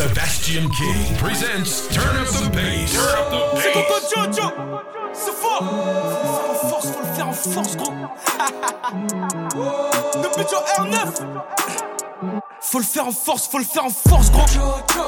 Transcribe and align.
Sebastian 0.00 0.66
King 0.70 1.14
presents 1.18 1.86
Turn 1.88 2.16
Up 2.16 2.26
the 2.28 2.50
Bass. 2.54 2.96
C'est 3.60 3.72
Coco 3.72 4.00
Jojo, 4.08 4.48
c'est 5.12 5.34
fort. 5.34 5.62
Faut 5.62 5.68
le 6.22 6.24
faire 6.24 6.48
en 6.48 6.70
force, 6.70 6.86
faut 6.86 7.00
le 7.02 7.14
faire 7.14 7.28
en 7.28 7.32
force, 7.32 7.76
gros. 7.76 7.92
Depuis 10.22 10.46
Joe 10.50 10.62
R9. 10.78 10.96
Faut 12.62 12.78
le 12.78 12.84
faire 12.84 13.06
en 13.08 13.12
force, 13.12 13.46
faut 13.46 13.58
le 13.58 13.64
faire 13.64 13.84
en 13.84 13.90
force, 13.90 14.30
gros. 14.30 14.46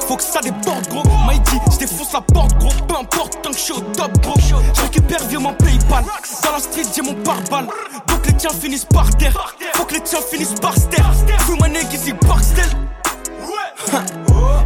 Faut 0.06 0.16
que 0.16 0.22
ça 0.22 0.40
déborde, 0.42 0.86
gros. 0.88 1.04
Mighty, 1.26 1.56
je 1.72 1.78
défonce 1.78 2.12
la 2.12 2.20
porte, 2.20 2.54
gros. 2.58 2.74
Peu 2.86 2.94
importe, 2.94 3.40
tant 3.42 3.50
que 3.50 3.56
je 3.56 3.62
suis 3.62 3.72
au 3.72 3.80
top, 3.80 4.12
gros. 4.20 4.38
Je 4.38 4.82
récupère 4.82 5.26
vieux 5.26 5.38
mon 5.38 5.54
Paypal. 5.54 6.04
Dans 6.44 6.52
la 6.52 6.58
street, 6.58 6.82
j'ai 6.94 7.00
mon 7.00 7.14
pare-balles. 7.14 7.68
Donc 8.08 8.26
les 8.26 8.34
tiens 8.34 8.50
finissent 8.50 8.84
par 8.84 9.08
terre. 9.16 9.54
Faut 9.72 9.86
que 9.86 9.94
les 9.94 10.02
tiens 10.02 10.20
finissent 10.20 10.60
par 10.60 10.74
se 10.74 10.84
taire. 10.88 11.10
Full 11.46 11.56
money, 11.58 11.80
Gizzy 11.90 12.12
Barksdale. 12.12 12.68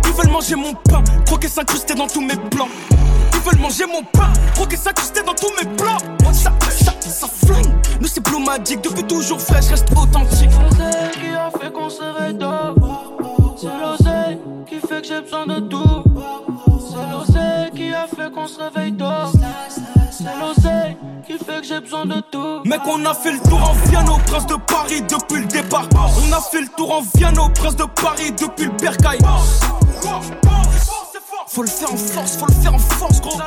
Ils 0.05 0.13
veulent 0.13 0.33
manger 0.33 0.55
mon 0.55 0.75
pain, 0.75 1.03
croquer 1.27 1.49
s'incruster 1.49 1.95
dans 1.95 2.07
tous 2.07 2.21
mes 2.21 2.37
plans. 2.51 2.69
Ils 3.35 3.41
veulent 3.41 3.61
manger 3.61 3.85
mon 3.87 4.03
pain, 4.03 4.33
croquer 4.55 4.77
s'incruster 4.77 5.23
dans 5.23 5.35
tous 5.35 5.53
mes 5.59 5.69
plans. 5.77 5.99
Ça, 6.33 6.53
ça, 6.71 6.93
ça 7.01 7.27
flingue. 7.27 7.73
Nous 8.01 8.09
c'est 8.09 8.21
Magic, 8.47 8.81
depuis 8.81 9.03
toujours 9.05 9.41
fraîche, 9.41 9.67
reste 9.67 9.89
authentique. 9.97 10.51
l'oseille 10.63 11.11
qui 11.21 11.31
a 11.35 11.51
fait 11.51 11.73
qu'on 11.73 11.91
se 11.91 12.03
réveille. 12.03 12.39
C'est 13.57 13.67
l'oseille 13.67 14.39
qui 14.69 14.79
fait 14.87 15.01
que 15.01 15.09
j'ai 15.09 15.21
besoin 15.21 15.47
de 15.47 15.61
tout. 15.61 16.05
C'est 16.79 17.11
l'oseille 17.11 17.71
qui 17.75 17.93
a 17.93 18.07
fait 18.07 18.31
qu'on 18.31 18.47
se 18.47 18.61
réveille 18.61 18.93
tôt. 18.93 19.05
C'est 20.11 20.25
l'oseille 20.39 20.66
que 21.39 21.63
j'ai 21.63 21.81
besoin 21.81 22.07
de 22.07 22.21
tout. 22.21 22.61
Mec, 22.65 22.81
on 22.87 23.05
a 23.05 23.15
fait 23.15 23.33
le 23.33 23.39
tour 23.41 23.61
en 23.63 23.73
Vienne 23.89 24.09
au 24.09 24.19
Prince 24.27 24.47
de 24.47 24.57
Paris 24.57 25.03
depuis 25.03 25.41
le 25.41 25.47
départ. 25.47 25.89
On 25.95 26.33
a 26.33 26.41
fait 26.41 26.61
le 26.61 26.69
tour 26.69 26.93
en 26.93 27.03
Vienne 27.15 27.39
au 27.39 27.49
Prince 27.49 27.77
de 27.77 27.85
Paris 27.85 28.33
depuis 28.33 28.67
le 28.67 28.73
Bercail. 28.73 29.19
Faut 31.49 31.63
le 31.63 31.69
faire 31.69 31.93
en 31.93 31.97
force, 31.97 32.37
faut 32.37 32.47
le 32.47 32.55
faire 32.55 32.75
en 32.75 32.79
force, 32.79 33.21
gros. 33.21 33.41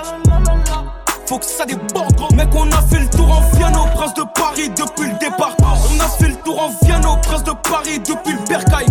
Faut 1.27 1.39
que 1.39 1.45
ça 1.45 1.65
déborde, 1.65 2.15
gros. 2.15 2.33
Mec, 2.33 2.49
on 2.53 2.71
a 2.71 2.81
fait 2.81 2.99
le 2.99 3.09
tour 3.09 3.31
en 3.31 3.41
Vienne 3.57 3.77
Prince 3.95 4.13
de 4.13 4.23
Paris 4.35 4.69
depuis 4.69 5.09
le 5.09 5.17
départ. 5.19 5.55
On 5.61 5.99
a 5.99 6.07
fait 6.07 6.29
le 6.29 6.35
tour 6.35 6.61
en 6.61 6.69
Vienne 6.85 7.05
Prince 7.23 7.43
de 7.43 7.51
Paris 7.51 7.99
depuis 7.99 8.33
le 8.33 8.39
Bercail. 8.47 8.87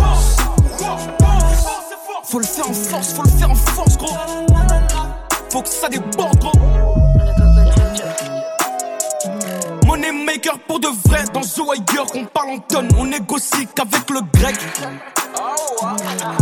Faut 2.25 2.39
le 2.39 2.47
faire 2.47 2.69
en 2.69 2.75
force, 2.75 3.13
faut 3.13 3.23
le 3.23 3.31
faire 3.31 3.51
en 3.51 3.55
force, 3.55 3.97
gros. 3.97 4.17
Faut 5.51 5.63
que 5.63 5.69
ça 5.69 5.89
déborde, 5.89 6.39
gros. 6.39 6.58
Pour 10.67 10.81
de 10.81 10.89
vrai 11.09 11.25
dans 11.33 11.41
The 11.41 11.59
Wire, 11.59 12.07
on 12.15 12.25
parle 12.25 12.51
en 12.51 12.59
tonnes, 12.59 12.89
on 12.99 13.05
négocie 13.05 13.67
qu'avec 13.75 14.09
le 14.11 14.21
grec. 14.33 14.57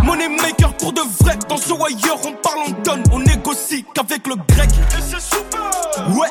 Money 0.04 0.28
maker 0.28 0.72
pour 0.74 0.92
de 0.92 1.00
vrai 1.20 1.36
dans 1.48 1.56
The 1.56 1.70
Wire, 1.70 2.16
on 2.24 2.32
parle 2.32 2.60
en 2.68 2.72
tonnes, 2.82 3.02
on 3.12 3.18
négocie 3.18 3.84
qu'avec 3.94 4.26
le 4.26 4.36
grec. 4.48 4.70
Ouais. 6.10 6.28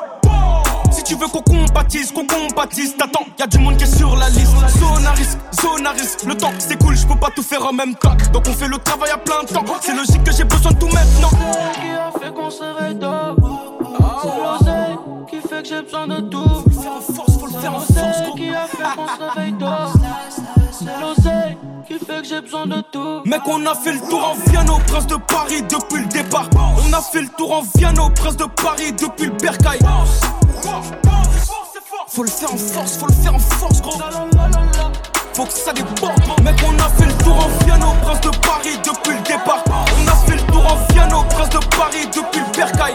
Si 0.91 1.03
tu 1.03 1.15
veux 1.15 1.27
qu'on 1.27 1.41
compatisse, 1.41 2.11
qu'on 2.11 2.25
compatisse, 2.25 2.95
t'attends, 2.97 3.25
y'a 3.37 3.47
du 3.47 3.59
monde 3.59 3.77
qui 3.77 3.83
est 3.83 3.97
sur 3.97 4.15
la 4.15 4.29
liste. 4.29 4.55
Zone 4.77 5.05
à 5.05 5.11
risque, 5.11 5.37
zone 5.61 5.85
à 5.87 5.91
risque, 5.91 6.23
le 6.23 6.35
temps 6.35 6.53
c'est 6.59 6.81
cool, 6.81 6.95
je 6.95 7.05
peux 7.05 7.17
pas 7.17 7.29
tout 7.35 7.43
faire 7.43 7.65
en 7.65 7.73
même 7.73 7.95
temps. 7.95 8.15
Donc 8.31 8.45
on 8.47 8.53
fait 8.53 8.67
le 8.67 8.77
travail 8.77 9.11
à 9.11 9.17
plein 9.17 9.43
temps, 9.43 9.65
c'est 9.81 9.95
logique 9.95 10.23
que 10.23 10.31
j'ai 10.31 10.45
besoin 10.45 10.71
de 10.71 10.79
tout 10.79 10.87
maintenant. 10.87 11.29
L'oseille 11.31 11.73
qui 11.81 11.89
a 11.89 12.11
fait 12.19 12.33
qu'on 12.33 12.49
se 12.49 12.63
réveille. 12.63 12.99
C'est 14.21 14.65
l'oseille 14.65 14.97
qui 15.29 15.41
fait 15.47 15.61
que 15.61 15.67
j'ai 15.67 15.81
besoin 15.81 16.07
de 16.07 16.21
tout. 16.21 16.64
Faire 17.65 17.73
en 17.73 18.35
qui 18.35 18.49
a 18.49 18.67
fait 18.67 18.83
qu'on 18.95 19.07
se 19.07 19.33
réveille 19.33 19.53
tôt. 19.53 19.65
C'est 20.71 21.01
l'oseille 21.01 21.57
qui 21.87 21.93
fait 21.97 22.21
que 22.21 22.27
j'ai 22.27 22.41
besoin 22.41 22.67
de 22.67 22.81
tout. 22.91 23.21
Mec, 23.25 23.41
on 23.47 23.65
a 23.65 23.73
fait 23.73 23.93
le 23.93 24.01
tour 24.07 24.23
en 24.23 24.51
Vienne 24.51 24.69
au 24.69 24.77
Prince 24.85 25.07
de 25.07 25.15
Paris 25.15 25.63
depuis 25.63 26.03
le 26.03 26.05
départ. 26.05 26.47
On 26.55 26.93
a 26.93 27.01
fait 27.01 27.21
le 27.21 27.27
tour 27.29 27.53
en 27.53 27.63
Vienne 27.75 27.97
au 27.97 28.09
Prince 28.11 28.37
de 28.37 28.45
Paris 28.45 28.91
depuis 28.91 29.25
le 29.25 29.31
Bercail. 29.31 29.79
Faut 32.07 32.23
le 32.23 32.29
faire 32.29 32.53
en 32.53 32.57
force, 32.57 32.97
faut 32.97 33.07
le 33.07 33.13
faire 33.13 33.33
en 33.33 33.39
force, 33.39 33.81
gros. 33.81 33.99
Faut 35.33 35.45
que 35.45 35.51
ça 35.51 35.73
déborde. 35.73 36.21
Mec, 36.43 36.55
on 36.67 36.79
a 36.79 36.89
fait 36.89 37.07
le 37.07 37.17
tour 37.23 37.35
en 37.35 37.65
Vienne 37.65 37.83
au 37.83 38.05
Prince 38.05 38.21
de 38.21 38.29
Paris 38.29 38.77
depuis 38.85 39.15
le 39.15 39.21
départ. 39.21 39.63
On 39.67 40.07
a 40.07 40.15
fait 40.27 40.35
le 40.35 40.51
tour 40.53 40.63
en 40.71 40.93
Vienne 40.93 41.13
au 41.13 41.23
Prince 41.23 41.49
de 41.49 41.65
Paris 41.75 42.05
depuis 42.13 42.41
le 42.41 42.55
Bercail. 42.55 42.93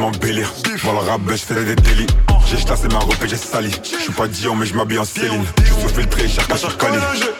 M'embellir. 0.00 0.69
Dans 0.90 1.00
le 1.02 1.08
rap, 1.08 1.20
ben, 1.20 1.36
je 1.36 1.54
des 1.54 1.76
délits. 1.76 2.06
J'ai 2.46 2.58
chassé 2.58 2.88
ma 2.88 2.98
robe 2.98 3.14
et 3.24 3.28
j'ai 3.28 3.36
sali. 3.36 3.70
Je 3.84 3.96
suis 3.96 4.12
pas 4.12 4.26
Dion, 4.26 4.56
mais 4.56 4.66
je 4.66 4.74
m'habille 4.74 4.98
en 4.98 5.04
Céline. 5.04 5.44
Je 5.58 5.72
suis 5.72 5.94
filtré, 5.94 6.24
cache 6.48 6.58
sur 6.58 6.76
Cali. 6.78 6.96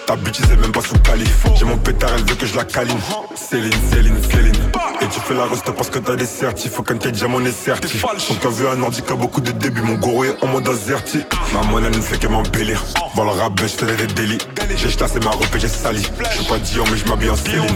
Ta 0.07 0.15
bitch, 0.15 0.37
c'est 0.37 0.57
même 0.57 0.71
pas 0.71 0.83
sous 0.83 0.97
Cali. 1.01 1.25
J'ai 1.57 1.65
mon 1.65 1.77
pétard, 1.77 2.11
elle 2.15 2.25
veut 2.25 2.37
que 2.37 2.47
je 2.47 2.55
la 2.55 2.63
câline. 2.63 3.01
Céline, 3.35 3.73
Céline, 3.93 4.23
Céline. 4.23 4.55
Et 5.01 5.07
tu 5.09 5.19
fais 5.19 5.35
la 5.35 5.47
reste 5.47 5.69
parce 5.73 5.91
que 5.91 5.99
t'as 5.99 6.15
des 6.15 6.27
certifs. 6.27 6.71
Faut 6.75 6.85
qu'un 6.85 6.95
déjà 6.95 7.27
mon 7.27 7.45
est 7.45 7.51
certif. 7.51 8.03
Donc 8.03 8.39
t'as 8.41 8.51
vu 8.51 8.69
un 8.69 8.81
handicap, 8.85 9.19
beaucoup 9.19 9.41
de 9.41 9.51
débuts. 9.51 9.83
Mon 9.83 9.95
goro 9.95 10.23
est 10.23 10.37
en 10.45 10.47
mode 10.47 10.69
azerti. 10.69 11.19
Ma 11.53 11.63
monnaie 11.63 11.91
ne 11.91 12.01
fait 12.01 12.21
que 12.21 12.29
m'embellir. 12.29 12.85
Dans 13.17 13.25
le 13.25 13.31
rap, 13.31 13.53
ben, 13.55 13.67
je 13.67 13.85
des 13.85 14.07
délits. 14.07 14.39
J'ai 14.77 14.91
chassé 14.91 15.19
ma 15.19 15.31
robe 15.31 15.47
et 15.57 15.59
j'ai 15.59 15.67
sali. 15.67 16.09
Je 16.31 16.37
suis 16.37 16.45
pas 16.45 16.59
Dion, 16.59 16.85
mais 16.89 16.99
je 16.99 17.05
m'habille 17.07 17.31
en 17.31 17.37
Céline. 17.37 17.67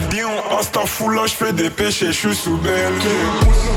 Full, 0.86 1.14
là, 1.14 1.22
je 1.26 1.32
fais 1.32 1.52
des 1.52 1.70
péchés, 1.70 2.08
je 2.08 2.12
suis 2.12 2.34
sous 2.34 2.56
belle 2.58 2.92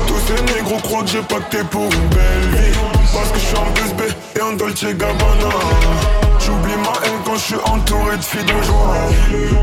Tous 0.06 0.20
ces 0.26 0.54
négros 0.54 0.78
croient 0.78 1.02
que 1.02 1.08
j'ai 1.10 1.22
pacté 1.22 1.58
pour 1.70 1.87
une 1.90 2.08
belle 2.08 2.60
vie. 2.60 2.78
Parce 3.12 3.30
que 3.30 3.38
je 3.38 3.44
suis 3.44 3.56
en 3.56 3.70
plus 3.72 3.92
B 3.94 4.02
et 4.36 4.42
en 4.42 4.52
Dolce 4.52 4.84
Gabbana. 4.84 5.52
J'oublie 6.38 6.76
ma 6.76 6.92
haine 7.06 7.20
quand 7.24 7.34
je 7.34 7.40
suis 7.40 7.54
entouré 7.64 8.16
de 8.16 8.22
filles 8.22 8.44
de 8.44 8.62
joie. 8.62 8.94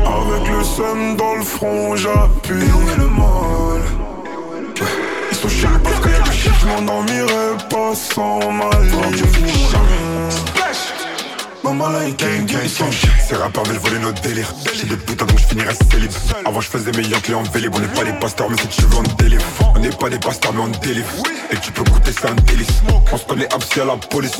Avec 0.04 0.48
le 0.48 0.62
seum 0.64 1.16
dans 1.16 1.34
le 1.36 1.42
front, 1.42 1.96
j'appuie. 1.96 2.64
Et 2.64 2.72
où 2.72 2.90
est 2.90 2.98
le 2.98 3.08
mal? 3.08 3.82
Ils 5.30 5.36
sont 5.36 5.48
chiants 5.48 5.80
parce 5.82 6.00
que 6.00 6.08
je 6.60 6.66
m'endormirai 6.66 7.56
pas 7.70 7.94
sans 7.94 8.52
ma 8.52 8.70
Maman 11.66 11.88
là, 11.88 12.06
il 12.06 12.14
gang 12.14 12.46
gang 12.46 12.60
gang. 12.60 12.92
Ces 13.28 13.34
rappeurs 13.34 13.64
veulent 13.64 13.78
voler 13.78 13.98
notre 13.98 14.22
délire. 14.22 14.54
J'ai 14.72 14.86
des 14.86 14.96
putains 14.96 15.26
donc 15.26 15.36
je 15.40 15.46
finirai 15.46 15.74
célib. 15.90 16.12
Avant 16.44 16.60
je 16.60 16.68
faisais 16.68 16.92
mes 16.92 17.02
Yankees 17.02 17.34
en 17.34 17.42
vélib. 17.42 17.74
On 17.74 17.80
n'est 17.80 17.88
pas 17.88 18.04
des 18.04 18.12
pasteurs 18.12 18.48
mais 18.48 18.56
si 18.56 18.68
tu 18.68 18.82
veux 18.82 18.98
on 18.98 19.02
délivre 19.16 19.42
On 19.74 19.80
n'est 19.80 19.90
pas 19.90 20.08
des 20.08 20.20
pasteurs 20.20 20.52
mais 20.52 20.60
on 20.60 20.68
délivre 20.68 21.08
Et 21.50 21.56
tu 21.56 21.72
peux 21.72 21.82
goûter 21.82 22.12
c'est 22.12 22.28
un 22.28 22.34
délice. 22.34 22.82
On 23.12 23.16
se 23.16 23.24
connaît 23.24 23.52
absi 23.52 23.80
à 23.80 23.84
la 23.84 23.96
police. 23.96 24.38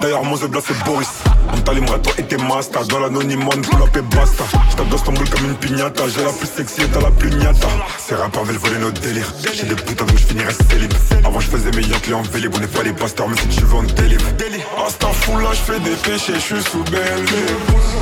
D'ailleurs 0.00 0.24
mon 0.24 0.34
zebla 0.34 0.60
c'est 0.66 0.76
Boris 0.84 1.08
On 1.52 1.60
t'allumerait 1.60 2.00
toi 2.00 2.12
et 2.18 2.22
tes 2.22 2.36
masters. 2.36 2.86
Dans 2.86 3.00
l'anonymat 3.00 3.50
on 3.56 3.60
pull 3.60 3.80
et 3.96 4.02
basta. 4.14 4.44
J'tape 4.70 4.88
dans 4.88 4.98
Stamboul 4.98 5.28
comme 5.28 5.44
une 5.44 5.54
pignata 5.54 6.04
J'ai 6.08 6.24
la 6.24 6.32
plus 6.32 6.48
sexy 6.48 6.82
et 6.82 6.86
t'as 6.86 7.00
la 7.00 7.10
plus 7.10 7.30
niata 7.30 7.68
Ces 7.98 8.14
rappeurs 8.14 8.44
veulent 8.44 8.56
voler 8.56 8.78
notre 8.78 9.00
délire 9.00 9.32
J'ai 9.52 9.66
des 9.66 9.74
putains 9.74 10.04
donc 10.04 10.18
je 10.18 10.26
finirai 10.26 10.52
célib. 10.70 10.92
Avant 11.24 11.40
je 11.40 11.48
faisais 11.48 11.70
mes 11.70 11.82
Yankees 11.82 12.14
en 12.14 12.22
vélib 12.22 12.52
On 12.54 12.60
n'est 12.60 12.66
pas 12.66 12.82
des 12.82 12.92
pasteurs 12.92 13.28
mais 13.28 13.36
si 13.36 13.48
tu 13.48 13.64
veux 13.64 13.74
on 13.74 13.82
délivre 13.82 14.24
Insta 14.86 15.08
full 15.08 15.42
là 15.42 15.50
je 15.52 15.72
fais 15.72 15.80
des 15.80 15.96
péchés, 15.96 16.34
je 16.34 16.40
suis 16.40 16.62
sous 16.62 16.82
belle 16.84 17.24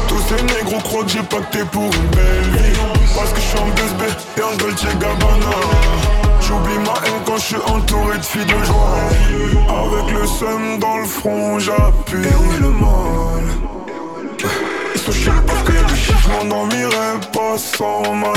Tous 0.09 0.21
ces 0.29 0.43
négros 0.43 0.81
croient 0.81 1.05
que 1.05 1.11
j'ai 1.11 1.23
pacté 1.23 1.61
pour 1.71 1.85
une 1.85 2.09
belle 2.11 2.51
vie. 2.53 2.79
Parce 3.15 3.33
que 3.33 3.41
je 3.41 3.47
suis 3.47 3.59
en 3.59 3.69
2B 3.69 4.39
et 4.39 4.43
en 4.43 4.57
Dolce 4.57 4.87
Gabbana 4.99 6.22
J'oublie 6.47 6.79
ma 6.79 6.95
haine 7.07 7.23
quand 7.25 7.37
je 7.37 7.43
suis 7.43 7.57
entouré 7.57 8.19
de 8.19 8.25
filles 8.25 8.45
de 8.45 8.65
joie. 8.65 8.99
Avec 9.69 10.13
le 10.13 10.27
seum 10.27 10.79
dans 10.79 10.99
le 10.99 11.07
front 11.07 11.59
j'appuie 11.59 12.19
Et 12.19 12.35
où 12.35 12.53
est 12.53 12.61
le 12.61 12.71
mal 12.71 13.45
Ils 14.95 15.01
sont 15.01 15.13
chiants 15.13 15.33
parce 15.47 15.97
shit 15.97 16.15
Je 16.23 16.29
m'endormirai 16.31 17.21
pas 17.33 17.57
sans 17.57 18.15
ma 18.15 18.33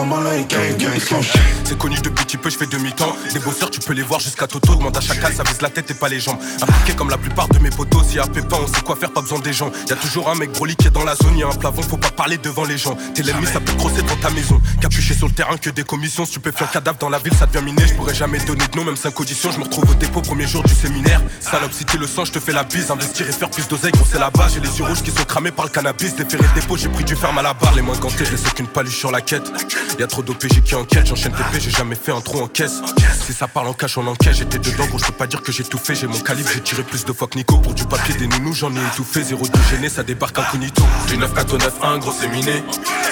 Maman 0.00 0.20
là 0.20 0.36
il 0.38 0.46
gang 0.46 0.78
gang 0.78 0.98
gang 1.10 1.22
C'est 1.64 1.76
connu 1.76 1.96
depuis 1.96 2.24
petit 2.24 2.36
peu, 2.36 2.48
je 2.48 2.56
fais 2.56 2.66
demi-temps. 2.66 3.14
Des 3.32 3.38
bosseurs, 3.40 3.70
tu 3.70 3.80
peux 3.80 3.92
les 3.92 4.02
voir 4.02 4.20
jusqu'à 4.20 4.46
Toto. 4.46 4.74
Demande 4.74 4.96
à 4.96 5.00
chacal, 5.00 5.32
ça 5.34 5.42
vise 5.42 5.60
la 5.60 5.68
tête 5.68 5.90
et 5.90 5.94
pas 5.94 6.08
les 6.08 6.20
jambes. 6.20 6.38
Impliqué 6.62 6.94
comme 6.94 7.10
la 7.10 7.18
plupart 7.18 7.48
de 7.48 7.58
mes 7.58 7.70
potos. 7.70 8.14
Y 8.14 8.18
a 8.18 8.26
pépin, 8.26 8.56
on 8.62 8.66
sait 8.66 8.80
quoi 8.82 8.96
faire, 8.96 9.12
pas 9.12 9.20
besoin 9.20 9.40
des 9.40 9.52
gens. 9.52 9.70
Y 9.88 9.92
a 9.92 9.96
toujours 9.96 10.30
un 10.30 10.36
mec 10.36 10.52
broli 10.52 10.76
qui 10.76 10.86
est 10.86 10.90
dans 10.90 11.04
la 11.04 11.16
zone. 11.16 11.36
Y 11.36 11.42
a 11.42 11.48
un 11.48 11.54
plafond, 11.54 11.82
faut 11.82 11.96
pas 11.96 12.10
parler 12.10 12.38
devant 12.38 12.64
les 12.64 12.78
gens. 12.78 12.96
T'es 13.14 13.22
l'ennemi, 13.22 13.46
ça 13.46 13.60
peut 13.60 13.72
crosser 13.74 14.02
devant 14.02 14.16
ta 14.16 14.30
maison. 14.30 14.60
Capuché 14.80 15.12
sur 15.12 15.26
le 15.26 15.34
terrain, 15.34 15.56
que 15.56 15.70
des 15.70 15.84
commissions. 15.84 16.24
Si 16.24 16.32
tu 16.32 16.40
peux 16.40 16.52
faire 16.52 16.68
un 16.68 16.72
cadavre 16.72 16.98
dans 16.98 17.10
la 17.10 17.18
ville, 17.18 17.34
ça 17.34 17.46
devient 17.46 17.64
miné. 17.64 17.82
Je 17.86 17.94
pourrais 17.94 18.14
jamais 18.14 18.38
donner 18.38 18.66
de 18.66 18.76
nom, 18.78 18.84
même 18.84 18.96
5 18.96 19.18
auditions. 19.20 19.50
Je 19.52 19.58
me 19.58 19.64
retrouve 19.64 19.90
au 19.90 19.94
dépôt, 19.94 20.22
premier 20.22 20.46
jour 20.46 20.62
du 20.62 20.74
séminaire. 20.74 21.20
Salope, 21.40 21.72
si 21.72 21.84
t'es 21.84 21.98
le 21.98 22.06
sang, 22.06 22.24
je 22.24 22.32
te 22.32 22.40
fais 22.40 22.52
la 22.52 22.64
bise. 22.64 22.90
Investir 22.90 23.28
et 23.28 23.32
faire 23.32 23.50
plus 23.50 23.68
d'oseille, 23.68 23.92
gros, 23.92 24.06
c'est 24.10 24.20
la 24.20 24.30
base. 24.30 24.54
J'ai 24.54 24.60
les 24.60 24.78
yeux 24.78 24.84
rouges 24.84 25.02
qui 25.02 25.10
sont 25.10 25.24
cramés 25.24 25.50
par 25.50 25.66
le 25.66 25.70
cannabis. 25.70 26.14
Déféré 26.14 26.44
dépôt, 26.54 26.76
j'ai 26.76 26.88
pris 26.88 27.04
du 27.04 27.16
ferme 27.16 27.38
à 27.38 27.42
la 27.42 27.52
barre. 27.52 27.74
Les 27.74 27.82
mains 27.82 27.98
gantées, 28.00 28.24
je 28.24 28.30
laisse 28.30 28.46
aucune 28.46 28.68
paluche 28.68 28.96
sur 28.96 29.10
la 29.10 29.20
quête. 29.20 29.50
Y'a 29.98 30.06
trop 30.06 30.22
d'OPG 30.22 30.62
qui 30.62 30.74
enquêtent, 30.74 31.06
j'enchaîne 31.06 31.32
TP, 31.32 31.60
j'ai 31.60 31.70
jamais 31.70 31.94
fait 31.94 32.12
un 32.12 32.20
trou 32.20 32.40
en 32.40 32.48
caisse. 32.48 32.80
Si 33.26 33.32
ça 33.32 33.48
parle 33.48 33.68
en 33.68 33.74
cash, 33.74 33.98
on 33.98 34.06
encaisse, 34.06 34.36
j'étais 34.38 34.58
dedans, 34.58 34.86
gros, 34.86 34.98
je 34.98 35.04
peux 35.06 35.12
pas 35.12 35.26
dire 35.26 35.42
que 35.42 35.52
j'ai 35.52 35.64
tout 35.64 35.78
fait. 35.78 35.94
J'ai 35.94 36.06
mon 36.06 36.18
calibre, 36.18 36.48
j'ai 36.54 36.60
tiré 36.60 36.82
plus 36.82 37.04
de 37.04 37.12
fois 37.12 37.28
que 37.28 37.36
Nico. 37.36 37.58
Pour 37.58 37.74
du 37.74 37.84
papier, 37.84 38.14
des 38.14 38.26
nounous, 38.26 38.54
j'en 38.54 38.72
ai 38.74 38.80
étouffé. 38.92 39.22
Zéro 39.22 39.44
gêné, 39.70 39.88
ça 39.88 40.02
débarque 40.02 40.38
incognito. 40.38 40.82
Du 41.08 41.18
9 41.18 41.34
4 41.34 41.58
9 41.58 41.72
1, 41.82 41.98
gros, 41.98 42.12
c'est 42.18 42.28
miné. 42.28 42.62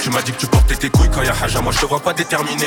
Tu 0.03 0.11
m'as 0.11 0.23
dit 0.23 0.33
que 0.33 0.39
tu 0.39 0.47
portais 0.47 0.77
tes 0.77 0.89
couilles 0.91 1.11
quand 1.13 1.23
y'a 1.23 1.35
Haja, 1.43 1.61
moi 1.61 1.73
je 1.73 1.81
te 1.81 1.87
vois 1.87 2.01
pas 2.01 2.13
déterminé. 2.15 2.67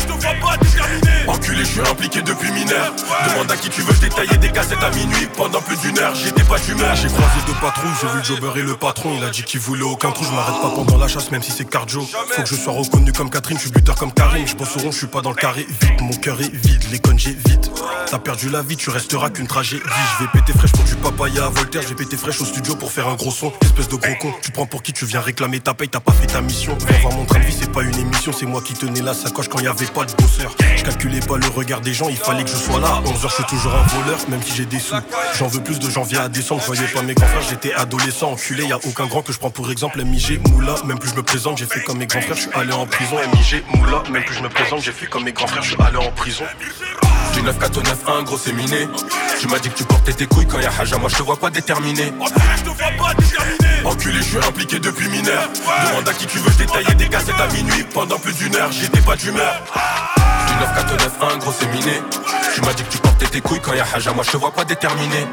je 0.00 0.06
te 0.06 0.12
vois 0.12 0.34
pas 0.40 0.56
déterminé. 0.56 1.08
Enculé, 1.26 1.58
je 1.58 1.70
suis 1.70 1.80
impliqué 1.80 2.22
depuis 2.22 2.50
mineur. 2.52 2.94
Demande 3.28 3.50
à 3.50 3.56
qui 3.56 3.68
tu 3.68 3.82
veux 3.82 3.94
détailler 3.94 4.38
des 4.38 4.50
cassettes 4.50 4.82
à 4.82 4.90
minuit. 4.90 5.28
Pendant 5.36 5.60
plus 5.60 5.76
d'une 5.80 5.98
heure, 5.98 6.14
j'étais 6.14 6.44
pas 6.44 6.58
d'humeur. 6.58 6.94
J'ai 6.96 7.08
croisé 7.08 7.38
deux 7.46 7.54
patrouilles, 7.60 7.90
j'ai 8.00 8.06
vu 8.08 8.18
le 8.18 8.24
jobber 8.24 8.60
et 8.60 8.62
le 8.62 8.76
patron. 8.76 9.12
Il 9.16 9.24
a 9.24 9.30
dit 9.30 9.42
qu'il 9.42 9.60
voulait 9.60 9.82
aucun 9.82 10.10
trou, 10.12 10.24
je 10.24 10.30
m'arrête 10.30 10.62
pas 10.62 10.70
pendant 10.70 10.96
la 10.96 11.08
chasse, 11.08 11.30
même 11.30 11.42
si 11.42 11.50
c'est 11.50 11.68
cardio. 11.68 12.08
Faut 12.30 12.42
que 12.42 12.48
je 12.48 12.54
sois 12.54 12.72
reconnu 12.72 13.12
comme 13.12 13.30
Je 13.50 13.62
suis 13.62 13.70
buteur 13.70 13.96
comme 13.96 14.12
Karim. 14.12 14.46
Je 14.46 14.54
pense 14.54 14.76
au 14.76 14.80
rond, 14.80 14.90
je 14.90 14.98
suis 14.98 15.06
pas 15.06 15.22
dans 15.22 15.30
le 15.30 15.36
carré. 15.36 15.66
Vite, 15.80 16.00
mon 16.02 16.12
cœur 16.12 16.38
est 16.40 16.54
vide, 16.54 16.84
les 16.92 16.98
connes 16.98 17.18
j'ai 17.18 17.32
vite. 17.32 17.70
T'as 18.10 18.18
perdu 18.18 18.50
la 18.50 18.62
vie, 18.62 18.76
tu 18.76 18.90
resteras 18.90 19.30
qu'une 19.30 19.46
tragédie. 19.46 19.82
Je 20.18 20.24
vais 20.24 20.30
péter 20.30 20.52
fraîche 20.56 20.72
pour 20.72 20.84
du 20.84 20.94
papaya 20.94 21.46
à 21.46 21.48
Voltaire. 21.48 21.82
Je 21.82 21.88
vais 21.88 21.94
péter 21.94 22.16
fraîche 22.16 22.40
au 22.40 22.44
studio 22.44 22.76
pour 22.76 22.92
faire 22.92 23.08
un 23.08 23.14
gros 23.14 23.30
son. 23.30 23.52
Espèce 23.62 23.88
de 23.88 23.96
gros 23.96 24.14
con, 24.20 24.32
tu 24.42 24.50
prends 24.50 24.66
pour 24.66 24.82
qui 24.82 24.92
tu 24.92 25.06
viens 25.06 25.20
réclamer 25.20 25.60
ta 25.60 25.72
paye, 25.74 25.88
t'as 25.88 26.00
pas 26.00 26.12
fait 26.12 26.26
ta 26.26 26.40
mission. 26.40 26.76
Viens 26.86 26.98
voir 27.00 27.14
mon 27.14 27.24
train 27.24 27.40
de 27.40 27.44
vie, 27.44 27.56
c'est 27.58 27.72
pas 27.72 27.82
une 27.82 27.98
émission, 27.98 28.32
c'est 28.32 28.46
moi 28.46 28.60
qui 28.60 28.74
tenais 28.74 29.00
la 29.00 29.14
sacoche 29.14 29.48
quand 29.48 29.60
y 29.60 29.66
avait 29.66 29.86
pas 29.86 30.04
de 30.04 30.12
bosseur. 30.12 30.54
Je 30.76 30.82
calculais 30.84 31.20
pas 31.20 31.38
le 31.38 31.48
regard 31.48 31.80
des 31.80 31.94
gens, 31.94 32.08
il 32.08 32.16
fallait 32.16 32.44
que 32.44 32.50
je 32.50 32.56
sois 32.56 32.80
là. 32.80 33.02
11h, 33.04 33.28
je 33.28 33.34
suis 33.34 33.44
toujours 33.44 33.74
un 33.74 33.86
voleur, 33.86 34.18
même 34.28 34.42
si 34.42 34.54
j'ai 34.54 34.66
des 34.66 34.78
sous. 34.78 34.94
J'en 35.38 35.48
veux 35.48 35.62
plus 35.62 35.78
de 35.78 35.88
janvier 35.88 36.18
à 36.18 36.28
décembre, 36.28 36.60
je 36.60 36.66
voyais 36.66 36.86
pas 36.92 37.02
mes 37.02 37.14
grands 37.14 37.26
frères, 37.26 37.46
j'étais 37.48 37.72
adolescent, 37.72 38.32
enculé. 38.32 38.64
Y 38.64 38.72
a 38.72 38.78
aucun 38.78 39.06
grand 39.06 39.22
que 39.22 39.32
je 39.32 39.38
prends 39.38 39.50
pour 39.50 39.70
exemple. 39.70 40.02
MIG, 40.04 40.46
Moula, 40.50 40.76
même 40.84 40.98
plus 40.98 41.10
je 41.10 41.14
me 41.14 41.22
présente, 41.22 41.58
j'ai 41.58 41.66
fait 41.66 41.80
comme 41.80 41.98
mes 41.98 42.06
grands 42.06 42.20
frères, 42.20 42.36
je 42.36 42.42
suis 42.42 42.50
allé 42.54 42.72
en 42.72 42.86
prison. 42.86 43.16
MIG, 43.38 43.64
Moula, 43.74 44.02
même 44.10 44.24
plus 44.24 44.34
je 44.34 44.42
me 44.42 44.48
présente, 44.48 44.82
j'ai 44.82 44.92
fait 44.92 45.06
comme 45.06 45.24
mes 45.24 45.32
grands 45.32 45.46
frères, 45.46 45.62
je 45.62 45.74
suis 45.74 45.82
allé 45.82 45.96
en 45.96 46.10
prison. 46.12 46.44
Du 47.34 47.42
9 47.42 47.58
4 47.58 47.82
9 47.82 47.98
1 48.20 48.22
gros 48.22 48.38
c'est 48.38 48.52
miné. 48.52 48.88
Tu 49.40 49.46
m'as 49.48 49.58
dit 49.58 49.68
que 49.68 49.76
tu 49.76 49.84
portais 49.84 50.12
tes 50.12 50.26
couilles 50.26 50.46
quand 50.46 50.58
y'a 50.58 50.72
Haja 50.76 50.98
Moi 50.98 51.08
je 51.08 51.22
vois 51.22 51.36
pas 51.36 51.50
déterminé 51.50 52.12
je 52.56 52.62
te 52.62 52.68
vois 52.70 52.90
pas 52.98 53.14
déterminé. 53.14 53.84
Enculé 53.84 54.16
je 54.18 54.22
suis 54.22 54.38
impliqué 54.38 54.78
depuis 54.80 55.08
mineur. 55.08 55.48
Demande 55.88 56.08
à 56.08 56.12
qui 56.14 56.26
tu 56.26 56.38
veux 56.38 56.50
détailler 56.52 56.94
des 56.94 57.08
cassettes 57.08 57.38
à 57.38 57.46
minuit. 57.52 57.84
Pendant 57.94 58.18
plus 58.18 58.34
d'une 58.34 58.56
heure 58.56 58.72
j'étais 58.72 59.00
pas 59.00 59.14
d'humeur. 59.14 59.62
Du 60.48 60.54
9 60.54 60.74
4 60.74 60.92
9 60.96 61.34
1 61.34 61.38
gros 61.38 61.52
c'est 61.56 61.68
miné. 61.68 62.02
Tu 62.54 62.60
m'as 62.62 62.72
dit 62.72 62.82
que 62.82 62.90
tu 62.90 62.98
portais 62.98 63.26
tes 63.26 63.40
couilles 63.40 63.60
quand 63.60 63.74
y'a 63.74 63.86
Haja 63.94 64.12
Moi 64.12 64.24
je 64.24 64.32
te 64.32 64.36
vois 64.36 64.52
pas 64.52 64.64
déterminé 64.64 65.26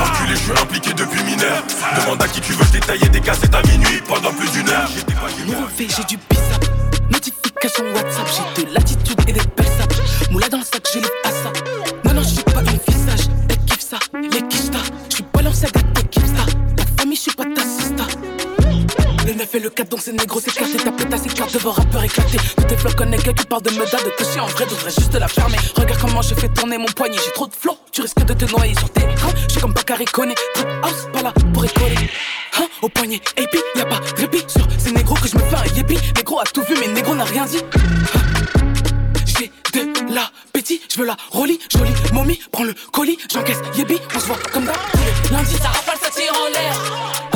Enculé, 0.00 0.34
je 0.34 0.40
suis 0.40 0.52
impliqué 0.52 0.92
depuis 0.92 1.22
mineur. 1.24 1.62
Demande 1.96 2.22
à 2.22 2.28
qui 2.28 2.40
tu 2.40 2.52
veux 2.52 2.64
détailler 2.72 3.08
des 3.08 3.20
cassettes 3.20 3.54
à 3.54 3.62
minuit 3.62 4.02
pendant 4.06 4.32
plus 4.32 4.50
d'une 4.52 4.68
heure. 4.68 4.88
j'ai 5.78 6.04
du 6.04 6.18
pizza. 6.18 6.42
Notification 7.10 7.84
WhatsApp, 7.94 8.28
j'ai 8.56 8.64
de 8.64 8.74
l'attitude 8.74 9.20
et 9.26 9.32
des 9.32 9.40
belles 9.56 9.66
sapes. 9.78 10.30
Moula 10.30 10.48
dans 10.48 10.58
le 10.58 10.64
sac, 10.64 10.86
j'ai 10.92 11.00
les 11.00 11.08
à 11.24 11.30
ça. 11.30 11.52
Non, 12.04 12.14
non, 12.14 12.22
je 12.22 12.40
pas 12.42 12.60
une 12.60 12.94
visage. 12.94 13.26
Elle 13.48 13.58
kiffe 13.64 13.80
ça, 13.80 13.98
les 14.14 14.42
kifta. 14.48 14.78
Je 15.10 15.14
suis 15.16 15.24
pas 15.24 15.42
l'ancien 15.42 15.68
Le 19.48 19.52
9 19.52 19.54
et 19.54 19.64
le 19.64 19.70
4 19.70 19.88
donc 19.88 20.00
c'est 20.02 20.12
négro, 20.12 20.40
c'est 20.40 20.50
clair, 20.50 20.68
ta 20.84 20.92
pétasse, 20.92 21.22
clair, 21.22 21.46
devant 21.52 21.70
rappeur 21.70 22.04
éclaté. 22.04 22.38
Tous 22.56 22.64
tes 22.64 22.76
flots 22.76 22.90
connaissent 22.96 23.22
qui 23.22 23.46
parle 23.46 23.62
de 23.62 23.70
meda, 23.70 23.96
de 23.96 24.10
toucher 24.16 24.40
en 24.40 24.46
vrai, 24.46 24.66
devrait 24.66 24.90
juste 24.90 25.14
la 25.14 25.28
fermer. 25.28 25.56
Regarde 25.74 26.00
comment 26.00 26.20
je 26.20 26.34
fais 26.34 26.48
tourner 26.48 26.76
mon 26.76 26.86
poignet, 26.86 27.16
j'ai 27.24 27.32
trop 27.32 27.46
de 27.46 27.54
flow, 27.54 27.78
tu 27.90 28.02
risques 28.02 28.24
de 28.24 28.34
te 28.34 28.44
noyer 28.50 28.74
sur 28.74 28.90
tes 28.90 29.02
crans. 29.14 29.32
Je 29.46 29.52
suis 29.52 29.60
comme 29.60 29.72
Bakary 29.72 30.04
Koné, 30.06 30.34
trip 30.54 30.68
house, 30.82 31.08
pas 31.12 31.22
là 31.22 31.32
pour 31.54 31.64
écoler. 31.64 32.10
Hein, 32.58 32.66
au 32.82 32.88
poignet, 32.90 33.20
et 33.36 33.46
puis 33.46 33.60
y'a 33.74 33.86
pas 33.86 34.00
de 34.00 34.20
répit 34.20 34.44
sur 34.48 34.66
ces 34.78 34.92
négros 34.92 35.14
que 35.14 35.28
je 35.28 35.36
me 35.36 35.42
fais 35.42 35.56
un 35.56 35.76
yépi. 35.76 35.96
Négro 36.16 36.40
a 36.40 36.44
tout 36.44 36.62
vu, 36.62 36.74
mais 36.80 36.88
négro 36.88 37.14
n'a 37.14 37.24
rien 37.24 37.46
dit. 37.46 37.58
Hein, 37.58 38.20
j'ai 39.24 39.50
de 39.72 40.12
la 40.14 40.30
petit, 40.52 40.82
je 40.92 40.98
veux 40.98 41.06
la 41.06 41.16
rollie, 41.30 41.58
jolie 41.70 41.92
momie, 42.12 42.38
prends 42.52 42.64
le 42.64 42.74
colis, 42.92 43.16
j'encaisse 43.32 43.62
yébi, 43.76 43.98
on 44.14 44.18
se 44.18 44.26
voit 44.26 44.38
comme 44.52 44.66
d'hab. 44.66 44.76
Lundi, 45.32 45.56
ça 45.56 45.68
rafale, 45.68 45.98
ça 46.02 46.10
tire 46.10 46.34
en 46.34 46.50
l'air. 46.50 47.27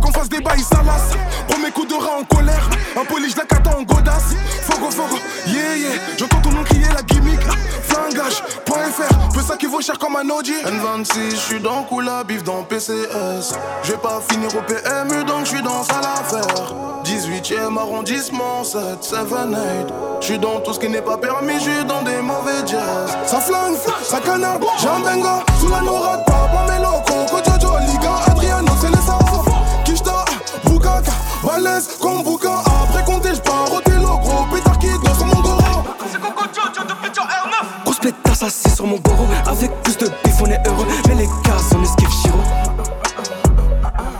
Qu'on 0.00 0.12
fasse 0.12 0.28
des 0.28 0.40
bails 0.40 0.62
salaces. 0.62 1.12
Premier 1.48 1.70
coup 1.70 1.84
de 1.84 1.94
rat 1.94 2.18
en 2.20 2.24
colère. 2.24 2.68
Un 3.00 3.04
poli, 3.04 3.30
je 3.30 3.36
la 3.36 3.44
cata 3.44 3.70
en 3.76 3.82
godasse. 3.82 4.34
Fogo, 4.62 4.90
fogo, 4.90 5.16
yeah, 5.46 5.76
yeah. 5.76 5.90
J'entends 6.18 6.40
ton 6.40 6.50
nom 6.50 6.64
crier 6.64 6.88
la 6.94 7.02
gimmick. 7.02 7.40
Flingage.fr, 7.82 9.28
peu 9.34 9.40
ça 9.40 9.56
qui 9.56 9.66
vaut 9.66 9.80
cher 9.80 9.98
comme 9.98 10.16
un 10.16 10.28
OG. 10.28 10.48
N26, 10.64 11.30
je 11.30 11.36
suis 11.36 11.60
dans 11.60 11.84
Kula, 11.84 12.24
bif 12.24 12.42
dans 12.42 12.62
PCS. 12.62 13.54
Je 13.82 13.92
vais 13.92 13.98
pas 13.98 14.20
finir 14.30 14.48
au 14.56 14.62
PMU, 14.62 15.24
donc 15.24 15.44
je 15.44 15.50
suis 15.50 15.62
dans 15.62 15.82
ça 15.82 16.00
l'affaire. 16.00 16.74
18ème 17.04 17.78
arrondissement, 17.78 18.62
7, 18.62 19.02
7, 19.02 19.18
8. 19.20 19.86
Je 20.20 20.26
suis 20.26 20.38
dans 20.38 20.60
tout 20.60 20.74
ce 20.74 20.80
qui 20.80 20.88
n'est 20.88 21.00
pas 21.00 21.16
permis, 21.16 21.54
je 21.54 21.70
suis 21.70 21.84
dans 21.84 22.02
des 22.02 22.20
mauvais 22.20 22.66
jazz. 22.66 23.16
Ça 23.26 23.40
flingue, 23.40 23.76
ça 24.02 24.20
canarde, 24.20 24.64
j'ai 24.78 24.88
un 24.88 25.00
benga. 25.00 25.42
Sous 25.58 25.68
la 25.68 25.80
nourade, 25.80 26.24
papa, 26.26 26.66
Melo, 26.68 27.00
Coco, 27.06 27.19
balèze 31.44 31.88
comme 32.00 32.22
Bouka. 32.22 32.62
Après 32.82 33.04
compter, 33.04 33.34
j'pars 33.34 33.72
au 33.72 33.80
télo, 33.80 34.18
gros 34.18 34.44
pétard 34.54 34.78
qui 34.78 34.88
danse 35.04 35.16
sur 35.16 35.26
mon 35.26 35.40
goro. 35.40 35.84
Grosse 37.84 37.98
pétasse 37.98 38.42
assis 38.42 38.70
sur 38.70 38.86
mon 38.86 38.96
goro. 38.98 39.26
Avec 39.46 39.70
plus 39.82 39.96
de 39.96 40.06
bif 40.24 40.34
on 40.40 40.46
est 40.46 40.66
heureux. 40.66 40.86
Mais 41.08 41.14
les 41.14 41.26
gars 41.26 41.56
on 41.74 41.82
esquive 41.82 42.10
Chiro. 42.22 42.38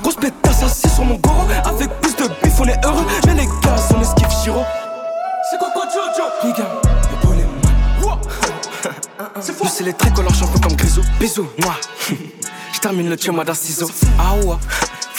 Grosse 0.03 0.17
pétasse 0.17 0.63
assis 0.63 0.89
sur 0.89 1.05
mon 1.05 1.17
goro. 1.17 1.47
Avec 1.65 1.91
plus 2.01 2.17
de 2.17 2.29
bif 2.43 2.61
on 2.61 2.65
est 2.65 2.85
heureux. 2.85 3.05
Mais 3.27 3.35
les 3.35 3.47
gars 3.47 3.77
on 3.97 4.01
esquive 4.01 4.43
Chiro. 4.43 4.63
C'est 5.51 5.59
Coco 5.59 5.81
Jojo 5.81 6.29
Liga, 6.45 6.65
épaule 7.13 7.39
et 7.39 8.07
man 8.07 8.19
C'est 9.41 9.53
fou. 9.53 9.67
C'est 9.69 9.85
les 9.85 9.95
tricolores 9.95 10.35
champions 10.35 10.61
comme 10.61 10.77
Grisou 10.77 11.03
Bisous, 11.19 11.49
moi. 11.63 11.75
Je 12.73 12.79
termine 12.79 13.11
le 13.11 13.33
moi 13.33 13.45
d'un 13.45 13.55
ciseau 13.55 13.91
Ah 14.19 14.37
ouais 14.37 14.57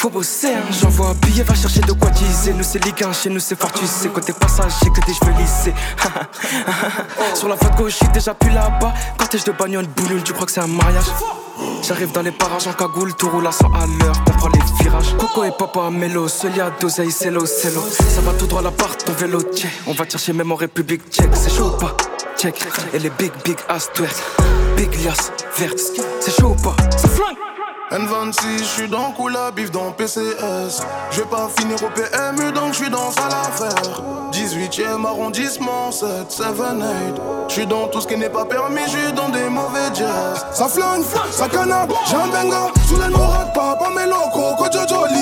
faut 0.01 0.09
bosser, 0.09 0.55
hein. 0.55 0.63
j'envoie 0.81 1.09
un 1.09 1.13
billet, 1.13 1.43
va 1.43 1.53
chercher 1.53 1.81
de 1.81 1.91
quoi 1.91 2.09
diser. 2.09 2.53
Nous 2.53 2.63
c'est 2.63 2.83
Ligue 2.83 3.03
1, 3.03 3.13
chez 3.13 3.29
nous 3.29 3.39
c'est 3.39 3.59
fort, 3.59 3.71
tu 3.71 3.85
sais. 3.85 4.09
Côté 4.09 4.33
passager, 4.33 4.89
que 4.89 5.05
des 5.05 5.13
cheveux 5.13 5.31
lissés. 5.39 5.75
Sur 7.35 7.47
la 7.47 7.55
de 7.55 7.77
gauche, 7.77 7.93
j'suis 7.93 8.07
déjà 8.07 8.33
plus 8.33 8.49
là-bas. 8.49 8.95
Cortège 9.19 9.43
de 9.43 9.51
bagnole, 9.51 9.85
bouloune, 9.85 10.23
tu 10.23 10.33
crois 10.33 10.47
que 10.47 10.51
c'est 10.51 10.61
un 10.61 10.65
mariage? 10.65 11.05
J'arrive 11.83 12.11
dans 12.13 12.23
les 12.23 12.31
parages 12.31 12.65
en 12.65 12.73
cagoule, 12.73 13.13
tout 13.13 13.29
roule 13.29 13.45
à 13.45 13.51
100 13.51 13.67
à 13.67 13.85
l'heure, 13.85 14.15
on 14.27 14.31
prend 14.31 14.49
les 14.49 14.83
virages. 14.83 15.15
Coco 15.19 15.43
et 15.43 15.51
papa, 15.51 15.91
mélo, 15.91 16.27
Solia, 16.27 16.71
d'oseille, 16.79 17.11
c'est 17.11 17.31
c'est 17.45 17.71
l'eau. 17.71 17.85
Ça 17.85 18.21
va 18.21 18.33
tout 18.33 18.47
droit 18.47 18.63
l'appart, 18.63 19.05
ton 19.05 19.13
vélo, 19.13 19.39
check. 19.53 19.69
On 19.85 19.93
va 19.93 20.05
te 20.05 20.13
chercher 20.13 20.33
même 20.33 20.51
en 20.51 20.55
République 20.55 21.11
tchèque, 21.11 21.29
c'est 21.35 21.55
chaud 21.55 21.75
ou 21.75 21.77
pas? 21.77 21.95
Check. 22.39 22.55
Et 22.95 22.97
les 22.97 23.11
big, 23.11 23.31
big 23.45 23.57
ass 23.69 23.91
twerk. 23.93 24.15
Big 24.75 24.91
lias, 25.03 25.31
verte, 25.59 25.79
c'est 26.19 26.35
chaud 26.35 26.55
ou 26.57 26.61
pas? 26.63 26.75
C'est 26.97 27.07
flingue! 27.07 27.50
N26, 27.91 28.59
je 28.59 28.63
suis 28.63 28.87
dans 28.87 29.11
Koula, 29.11 29.51
bif 29.51 29.69
dans 29.69 29.91
PCS. 29.91 30.81
Je 31.11 31.19
vais 31.19 31.27
pas 31.27 31.49
finir 31.57 31.75
au 31.83 31.89
PMU, 31.89 32.53
donc 32.53 32.71
je 32.71 32.83
suis 32.83 32.89
dans 32.89 33.09
à 33.09 33.27
l'affaire. 33.27 34.01
18ème 34.31 35.05
arrondissement, 35.05 35.91
7, 35.91 36.07
7, 36.29 36.45
8. 36.55 37.21
Je 37.49 37.53
suis 37.53 37.67
dans 37.67 37.87
tout 37.89 37.99
ce 37.99 38.07
qui 38.07 38.15
n'est 38.15 38.29
pas 38.29 38.45
permis, 38.45 38.79
je 38.85 38.97
suis 38.97 39.11
dans 39.11 39.27
des 39.27 39.49
mauvais 39.49 39.93
jazz. 39.93 40.45
Ça 40.53 40.69
flingue, 40.69 41.03
ça 41.31 41.49
canard, 41.49 41.87
j'ai 42.07 42.15
un 42.15 42.27
benga. 42.27 42.71
Sous 42.87 42.95
les 42.95 43.11
pas 43.11 43.51
papa, 43.53 43.89
mes 43.93 44.05
locaux. 44.05 44.55
Kojojo, 44.57 45.07
Liga, 45.07 45.20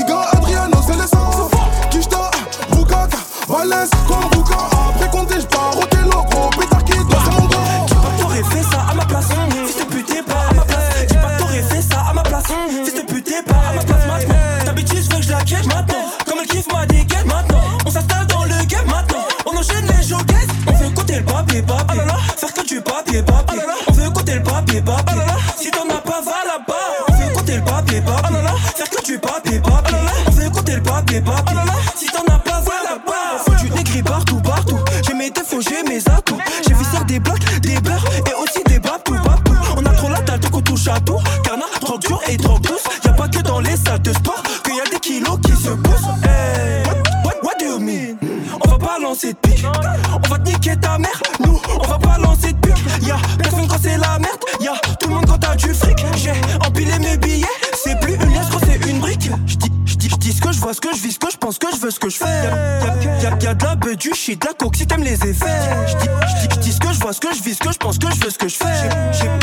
je 67.71 67.73
je 67.73 67.77
pense, 67.77 67.97
que 67.97 68.07
je 68.11 68.23
veux, 68.23 68.29
ce 68.29 68.37
que 68.37 68.47
je 68.47 68.55
fais. 68.55 68.89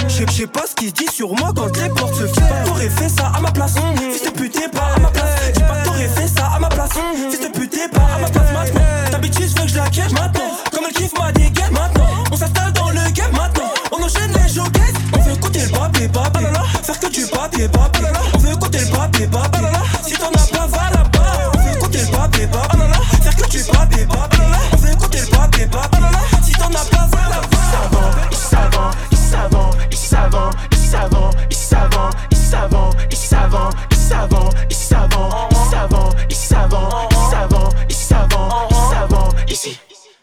J'ai, 0.09 0.27
j'ai 0.33 0.47
pas 0.47 0.67
ce 0.67 0.75
qui 0.75 0.93
dit 0.93 1.07
sur 1.07 1.35
moi 1.35 1.53
quand 1.55 1.77
les 1.77 1.89
portes 1.89 2.15
se 2.15 2.27
ferment. 2.27 2.65
T'aurais 2.65 2.91
fait 2.91 3.09
ça 3.09 3.33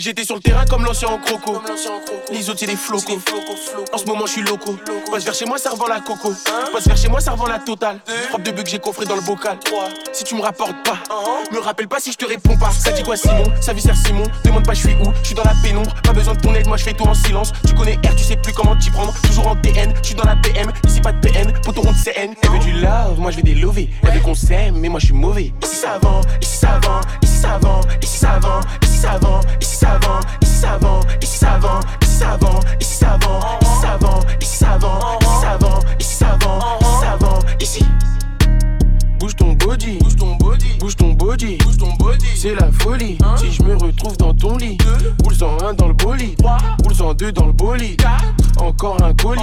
J'étais 0.04 0.26
sur 0.26 0.36
le 0.36 0.42
terrain 0.42 0.63
comme 0.84 0.88
l'ancien 0.88 1.08
en 1.10 1.18
croco. 1.18 1.62
Les 2.32 2.50
autres, 2.50 2.60
c'est 2.60 2.66
des 2.66 2.76
flocos. 2.76 3.20
En 3.94 3.98
ce 3.98 4.06
moment, 4.06 4.26
je 4.26 4.34
suis 4.34 4.42
loco. 4.42 4.78
Passe 5.12 5.24
vers 5.24 5.34
chez 5.34 5.46
moi, 5.46 5.58
ça 5.58 5.70
revend 5.70 5.88
la 5.88 6.00
coco. 6.00 6.34
Passe 6.74 6.88
vers 6.88 6.98
chez 6.98 7.08
moi, 7.08 7.22
ça 7.22 7.32
revend 7.32 7.48
la 7.48 7.60
totale. 7.60 8.00
Frappe 8.30 8.44
de 8.44 8.52
but 8.52 8.64
que 8.64 8.70
j'ai 8.70 8.80
coffré 8.80 9.06
dans 9.06 9.16
le 9.16 9.22
bocal. 9.22 9.58
Si 10.12 10.24
tu 10.24 10.36
me 10.36 10.42
rapportes 10.42 10.76
pas, 10.84 10.98
me 11.52 11.60
rappelle 11.60 11.88
pas 11.88 12.00
si 12.00 12.12
je 12.12 12.18
te 12.18 12.26
réponds 12.26 12.58
pas. 12.58 12.72
Ça 12.72 12.92
dit 12.92 13.04
quoi, 13.04 13.16
Simon? 13.16 13.46
Ça 13.62 13.74
veut 13.74 13.80
dire 13.80 13.96
Simon. 13.96 14.24
Demande 14.44 14.66
pas, 14.66 14.74
je 14.74 14.82
suis 14.82 14.96
où 14.96 15.12
Je 15.22 15.28
suis 15.28 15.36
dans 15.36 15.44
la 15.44 15.56
pénombre. 15.64 15.94
Pas 16.04 16.14
besoin 16.14 16.34
de 16.34 16.42
ton 16.42 16.54
aide, 16.54 16.68
moi 16.68 16.78
je 16.78 16.84
fais 16.84 16.94
tout 16.94 17.06
en 17.06 17.14
silence. 17.14 17.52
Tu 17.66 17.74
connais 17.74 17.96
R, 18.06 18.16
tu 18.16 18.24
sais 18.24 18.36
plus 18.38 18.54
comment 18.54 18.76
t'y 18.76 18.90
prendre. 18.90 19.14
Toujours 19.22 19.48
en 19.48 19.56
TN, 19.56 19.94
je 20.02 20.08
suis 20.08 20.16
dans 20.16 20.26
la 20.26 20.36
PM. 20.36 20.72
Ici, 20.86 21.00
pas 21.02 21.14
de 21.14 21.20
PN. 21.20 21.54
Pour 21.64 21.74
ton 21.74 21.82
rond 21.82 21.92
de 21.92 21.98
CN. 21.98 22.34
Elle 22.42 22.50
veut 22.50 22.60
du 22.60 22.74
love, 22.74 23.20
moi 23.20 23.32
je 23.32 23.38
vais 23.38 23.44
des 23.44 23.56
lover. 23.56 23.90
Elle 24.04 24.12
veut 24.12 24.20
qu'on 24.20 24.36
s'aime, 24.36 24.78
mais 24.78 24.90
moi 24.90 25.00
je 25.00 25.06
suis 25.06 25.16
mauvais. 25.16 25.54
Ils 25.62 25.68
savent, 25.68 26.02
ils 26.42 26.48
savent, 26.48 26.82
ils 27.22 27.28
savent, 27.28 27.62
ils 28.02 28.08
savent, 28.08 28.62
ils 28.82 28.88
savent, 28.88 29.42
ils 29.62 29.66
savent, 29.66 30.18
ils 30.42 30.48
savent, 30.80 31.06
ils 31.22 31.28
savent, 31.28 31.80
ils 32.02 32.08
savent, 32.08 32.60
ils 32.80 32.86
savent, 32.86 33.20
ils 33.62 33.68
savent, 33.68 34.26
ils 34.42 34.46
savent, 34.46 34.86
ils 35.20 35.26
savent, 35.42 35.80
ils 36.00 36.06
savent, 36.06 36.40
ils 36.80 36.86
savent, 37.02 37.40
ici. 37.62 37.86
Bouge 39.20 39.36
ton 39.36 39.54
body, 39.54 40.00
bouge 40.00 40.16
ton 40.16 40.36
body, 40.36 40.43
bouge 40.80 40.96
ton 40.96 41.14
body, 41.14 41.58
bouge 41.58 41.78
ton 41.78 41.94
body. 41.94 42.26
C'est 42.36 42.56
la 42.56 42.72
folie. 42.72 43.18
Si 43.38 43.52
je 43.52 43.64
me 43.64 43.76
retrouve 43.76 44.18
dans 44.18 44.34
ton 44.34 44.58
lit, 44.58 44.78
roule 45.24 45.44
en 45.44 45.66
un 45.66 45.74
dans 45.74 45.88
le 45.88 45.94
bolide, 45.94 46.42
roule 46.84 47.08
en 47.08 47.14
deux 47.14 47.32
dans 47.32 47.48
le 47.48 47.54
bolide. 47.54 48.02
Encore 48.58 49.02
un 49.04 49.14
colis, 49.14 49.42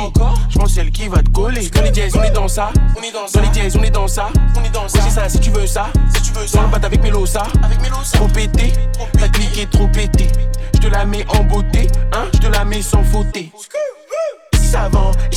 je 0.48 0.58
pense 0.58 0.72
celle 0.72 0.90
qui 0.90 1.08
va 1.08 1.22
te 1.22 1.30
coller. 1.30 1.68
Dans 1.68 1.82
les 1.82 1.90
dièses, 1.90 2.14
on 2.16 2.22
est 2.22 2.30
dans 2.30 2.48
ça, 2.48 2.70
on 2.96 3.02
est 3.02 3.12
dans 3.12 3.26
ça. 3.26 3.38
Dans 3.38 3.44
les 3.46 3.52
dièses, 3.52 3.76
on 3.76 3.82
est 3.82 3.90
dans 3.90 4.08
ça, 4.08 4.28
on 4.56 4.64
est 4.64 4.70
dans 4.70 4.88
ça. 4.88 5.00
c'est 5.02 5.10
ça, 5.10 5.28
si 5.28 5.40
tu 5.40 5.50
veux 5.50 5.66
ça, 5.66 5.88
si 6.14 6.22
tu 6.22 6.32
veux 6.32 6.46
ça. 6.46 6.58
Dans 6.58 6.64
le 6.66 6.70
bat 6.70 6.86
avec 6.86 7.02
Melosa, 7.02 7.46
avec 7.62 7.80
Melosa. 7.82 8.16
Trop 8.18 8.28
pété, 8.28 8.72
ta 9.18 9.28
clique 9.28 9.58
est 9.58 9.70
trop 9.70 9.88
pété. 9.88 10.28
Je 10.74 10.80
te 10.80 10.86
la 10.86 11.04
mets 11.04 11.26
en 11.28 11.44
beauté, 11.44 11.88
hein, 12.12 12.26
je 12.34 12.38
te 12.38 12.46
la 12.46 12.64
mets 12.64 12.82
sans 12.82 13.02
fauter. 13.04 13.52
Ils 14.52 15.36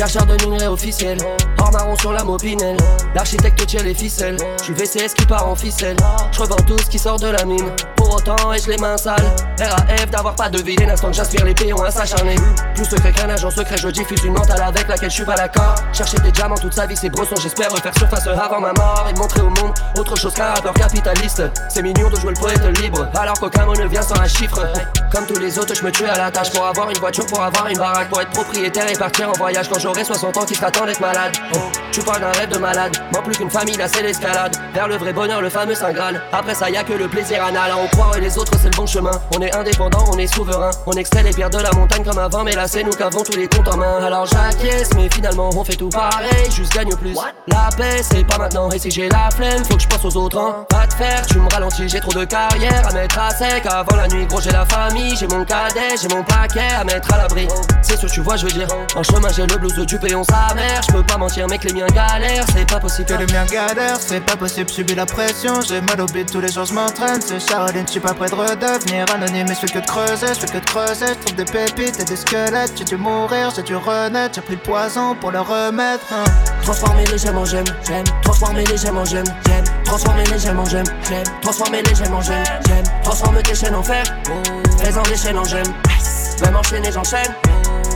Chercheur 0.00 0.24
de 0.24 0.46
minerais 0.46 0.66
officiel, 0.66 1.18
hors 1.58 1.72
marron 1.72 1.94
sur 1.94 2.10
la 2.10 2.24
mopinelle. 2.24 2.78
L'architecte 3.14 3.66
tire 3.66 3.82
les 3.82 3.92
ficelles, 3.92 4.38
je 4.66 4.72
VCS 4.72 5.12
qui 5.14 5.26
part 5.26 5.46
en 5.46 5.54
ficelle. 5.54 5.98
Je 6.32 6.40
revends 6.40 6.56
tout 6.66 6.78
ce 6.78 6.86
qui 6.86 6.98
sort 6.98 7.18
de 7.18 7.26
la 7.26 7.44
mine, 7.44 7.70
pour 7.96 8.14
autant 8.14 8.50
ai-je 8.50 8.70
les 8.70 8.78
mains 8.78 8.96
sales? 8.96 9.30
RAF 9.60 10.08
d'avoir 10.08 10.34
pas 10.36 10.48
deviné 10.48 10.86
l'instant 10.86 11.08
que 11.08 11.16
j'aspire 11.16 11.44
les 11.44 11.52
péons 11.52 11.82
à 11.82 11.90
s'acharner. 11.90 12.34
Plus 12.74 12.86
secret 12.86 13.12
qu'un 13.12 13.28
agent 13.28 13.50
secret, 13.50 13.76
je 13.76 13.88
diffuse 13.88 14.24
une 14.24 14.32
mentale 14.32 14.62
avec 14.62 14.88
laquelle 14.88 15.10
je 15.10 15.16
suis 15.16 15.24
pas 15.26 15.34
d'accord. 15.34 15.74
Chercher 15.92 16.16
des 16.20 16.32
diamants 16.32 16.56
toute 16.56 16.72
sa 16.72 16.86
vie, 16.86 16.96
c'est 16.96 17.10
brosson, 17.10 17.36
j'espère 17.36 17.70
refaire 17.70 17.94
surface 17.94 18.26
avant 18.26 18.58
ma 18.58 18.72
mort 18.72 19.06
et 19.10 19.18
montrer 19.18 19.42
au 19.42 19.50
monde 19.50 19.74
autre 19.98 20.16
chose 20.16 20.32
qu'un 20.32 20.54
rappeur 20.54 20.72
capitaliste. 20.72 21.42
C'est 21.68 21.82
mignon 21.82 22.08
de 22.08 22.16
jouer 22.16 22.32
le 22.32 22.40
poète 22.40 22.78
libre, 22.80 23.06
alors 23.14 23.38
qu'aucun 23.38 23.66
mot 23.66 23.74
ne 23.74 23.86
vient 23.86 24.00
sans 24.00 24.18
un 24.18 24.28
chiffre. 24.28 24.66
Comme 25.12 25.26
tous 25.26 25.38
les 25.38 25.58
autres, 25.58 25.74
je 25.74 25.84
me 25.84 25.92
tue 25.92 26.06
à 26.06 26.16
la 26.16 26.30
tâche 26.30 26.50
pour 26.52 26.64
avoir 26.64 26.88
une 26.88 26.98
voiture, 26.98 27.26
pour 27.26 27.42
avoir 27.42 27.66
une 27.66 27.76
baraque, 27.76 28.08
pour 28.08 28.22
être 28.22 28.30
propriétaire 28.30 28.90
et 28.90 28.96
partir 28.96 29.28
en 29.28 29.32
voyage 29.32 29.68
quand 29.68 29.78
j'aurai 29.90 30.04
60 30.04 30.36
ans 30.36 30.44
qui 30.44 30.54
sera 30.54 30.70
temps 30.70 30.86
d'être 30.86 31.00
malade. 31.00 31.32
Oh, 31.54 31.58
tu 31.90 32.00
parles 32.00 32.20
d'un 32.20 32.30
rêve 32.32 32.48
de 32.48 32.58
malade, 32.58 32.96
moins 33.12 33.22
plus 33.22 33.36
qu'une 33.36 33.50
famille, 33.50 33.76
là 33.76 33.88
c'est 33.88 34.02
l'escalade. 34.02 34.56
Vers 34.72 34.86
le 34.86 34.96
vrai 34.96 35.12
bonheur, 35.12 35.40
le 35.40 35.50
fameux 35.50 35.74
Saint 35.74 35.92
Graal. 35.92 36.22
Après 36.32 36.54
ça, 36.54 36.70
y 36.70 36.76
a 36.76 36.84
que 36.84 36.92
le 36.92 37.08
plaisir 37.08 37.42
anal. 37.44 37.72
On 37.76 37.88
croit 37.88 38.16
et 38.16 38.20
les 38.20 38.38
autres, 38.38 38.52
c'est 38.60 38.70
le 38.70 38.76
bon 38.76 38.86
chemin. 38.86 39.10
On 39.36 39.40
est 39.40 39.52
indépendant, 39.54 40.04
on 40.12 40.18
est 40.18 40.32
souverain. 40.32 40.70
On 40.86 40.92
extrait 40.92 41.22
les 41.24 41.32
pierres 41.32 41.50
de 41.50 41.58
la 41.58 41.72
montagne 41.72 42.04
comme 42.04 42.18
avant, 42.18 42.44
mais 42.44 42.52
là 42.52 42.68
c'est 42.68 42.84
nous 42.84 42.92
qu'avons 42.92 43.22
tous 43.22 43.36
les 43.36 43.48
comptes 43.48 43.68
en 43.68 43.76
main. 43.76 44.04
Alors 44.04 44.26
j'acquiesce, 44.26 44.90
mais 44.94 45.08
finalement 45.12 45.50
on 45.54 45.64
fait 45.64 45.76
tout 45.76 45.88
pareil, 45.88 46.50
juste 46.54 46.72
gagne 46.72 46.94
plus. 46.94 47.16
La 47.48 47.68
paix, 47.76 48.02
c'est 48.02 48.24
pas 48.24 48.38
maintenant, 48.38 48.70
et 48.70 48.78
si 48.78 48.90
j'ai 48.90 49.08
la 49.08 49.28
flemme, 49.30 49.64
faut 49.64 49.76
que 49.76 49.82
je 49.82 49.88
pense 49.88 50.04
aux 50.04 50.16
autres. 50.16 50.38
Hein. 50.38 50.66
Pas 50.68 50.86
de 50.86 50.92
faire, 50.92 51.26
tu 51.26 51.38
me 51.38 51.48
ralentis, 51.52 51.88
j'ai 51.88 52.00
trop 52.00 52.12
de 52.12 52.24
carrière 52.24 52.86
à 52.88 52.92
mettre 52.92 53.18
à 53.18 53.30
sec. 53.30 53.64
Avant 53.66 53.96
la 53.96 54.06
nuit, 54.06 54.26
gros, 54.26 54.40
j'ai 54.40 54.52
la 54.52 54.64
famille, 54.66 55.16
j'ai 55.16 55.26
mon 55.26 55.44
cadet, 55.44 55.96
j'ai 56.00 56.08
mon 56.14 56.22
paquet 56.22 56.68
à 56.78 56.84
mettre 56.84 57.12
à 57.12 57.18
l'abri. 57.18 57.48
C'est 57.82 57.98
sûr, 57.98 58.10
tu 58.10 58.20
vois, 58.20 58.36
je 58.36 58.46
veux 58.46 58.52
dire. 58.52 58.68
En 58.94 59.02
chemin, 59.02 59.28
j'ai 59.34 59.46
le 59.46 59.58
blues 59.72 59.74
de 59.76 59.84
Dupéon 59.84 60.22
sa 60.24 60.54
mère. 60.54 60.80
Je 60.86 60.92
peux 60.92 61.02
pas 61.02 61.16
mentir, 61.16 61.46
mec, 61.48 61.64
les 61.64 61.72
miens 61.72 61.86
galèrent, 61.86 62.44
c'est 62.54 62.68
pas 62.68 62.80
possible. 62.80 63.08
Que 63.08 63.14
les 63.14 63.26
miens 63.26 63.44
galèrent, 63.44 63.98
c'est 64.00 64.20
pas 64.20 64.36
possible, 64.36 64.70
subir 64.70 64.96
la 64.96 65.06
pression. 65.06 65.60
J'ai 65.60 65.80
mal 65.80 66.00
au 66.00 66.06
bide, 66.06 66.30
tous 66.30 66.40
les 66.40 66.50
jours 66.50 66.64
je 66.64 66.74
m'entraîne. 66.74 67.20
C'est 67.20 67.40
Charline, 67.40 67.84
je 67.86 67.92
suis 67.92 68.00
pas 68.00 68.14
prêt 68.14 68.28
de 68.28 68.34
redevenir 68.34 69.06
anonyme, 69.12 69.46
mais 69.48 69.54
je 69.54 69.60
fais 69.60 69.66
que 69.66 69.78
de 69.78 69.86
creuser, 69.86 70.28
je 70.28 70.40
fais 70.40 70.46
que 70.46 70.64
de 70.64 70.64
creuser, 70.64 71.06
je 71.08 71.26
trouve 71.26 71.36
des 71.36 71.44
pépites 71.44 72.00
et 72.00 72.04
des 72.04 72.16
squelettes, 72.16 72.72
j'ai 72.76 72.84
dû 72.84 72.96
mourir, 72.96 73.52
j'ai 73.54 73.62
dû 73.62 73.76
renaître, 73.76 74.34
j'ai 74.34 74.40
pris 74.40 74.54
le 74.54 74.60
poison 74.60 75.14
pour 75.14 75.30
le 75.30 75.40
remettre. 75.40 76.06
Hein. 76.12 76.24
Transformer 76.62 77.06
les 77.06 77.18
gemmes 77.18 77.38
en 77.38 77.44
j'aime, 77.44 77.64
j'aime, 77.86 78.04
transformer 78.22 78.64
les 78.64 78.76
gemmes 78.76 78.98
en 78.98 79.04
j'aime, 79.04 79.24
j'aime, 79.46 79.64
transformer 79.84 80.24
les 80.24 80.38
gemmes 80.38 80.60
en 80.60 80.64
j'aime, 80.64 80.84
j'aime, 81.08 81.24
transformer 81.42 81.82
les 81.82 81.94
gemmes 81.94 82.14
en 82.14 82.20
j'aime, 82.20 82.44
j'aime, 82.66 82.84
transformer 83.02 83.42
tes 83.42 83.54
chaînes 83.54 83.74
en 83.74 83.82
fer, 83.82 84.04
faisant 84.82 85.02
des 85.02 85.16
chaînes 85.16 85.38
en 85.38 85.44
j'aime, 85.44 85.72
même 86.42 86.56
enchaîner 86.56 86.92
j'enchaîne, 86.92 87.34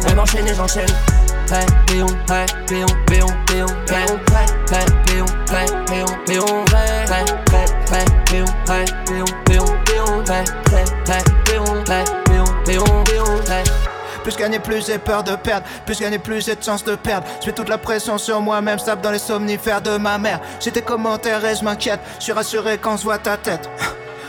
même 0.06 0.18
enchaîner 0.18 0.54
j'enchaîne. 0.54 1.23
Péon, 1.46 2.06
hey. 13.48 13.64
Plus 14.24 14.36
gagner, 14.38 14.58
plus 14.58 14.86
j'ai 14.86 14.98
peur 14.98 15.22
de 15.22 15.36
perdre. 15.36 15.66
Plus 15.84 16.00
gagner, 16.00 16.18
plus 16.18 16.44
j'ai 16.44 16.56
de 16.56 16.62
chance 16.62 16.82
de 16.82 16.94
perdre. 16.94 17.26
Je 17.44 17.50
toute 17.50 17.68
la 17.68 17.76
pression 17.76 18.16
sur 18.16 18.40
moi-même, 18.40 18.78
stable 18.78 19.02
dans 19.02 19.10
les 19.10 19.18
somnifères 19.18 19.82
de 19.82 19.98
ma 19.98 20.16
mère. 20.16 20.40
J'ai 20.60 20.72
tes 20.72 20.80
commentaires 20.80 21.44
et 21.44 21.54
je 21.54 21.62
m'inquiète. 21.62 22.00
Je 22.18 22.24
suis 22.24 22.32
rassuré 22.32 22.78
quand 22.78 22.96
je 22.96 23.02
vois 23.02 23.18
ta 23.18 23.36
tête. 23.36 23.68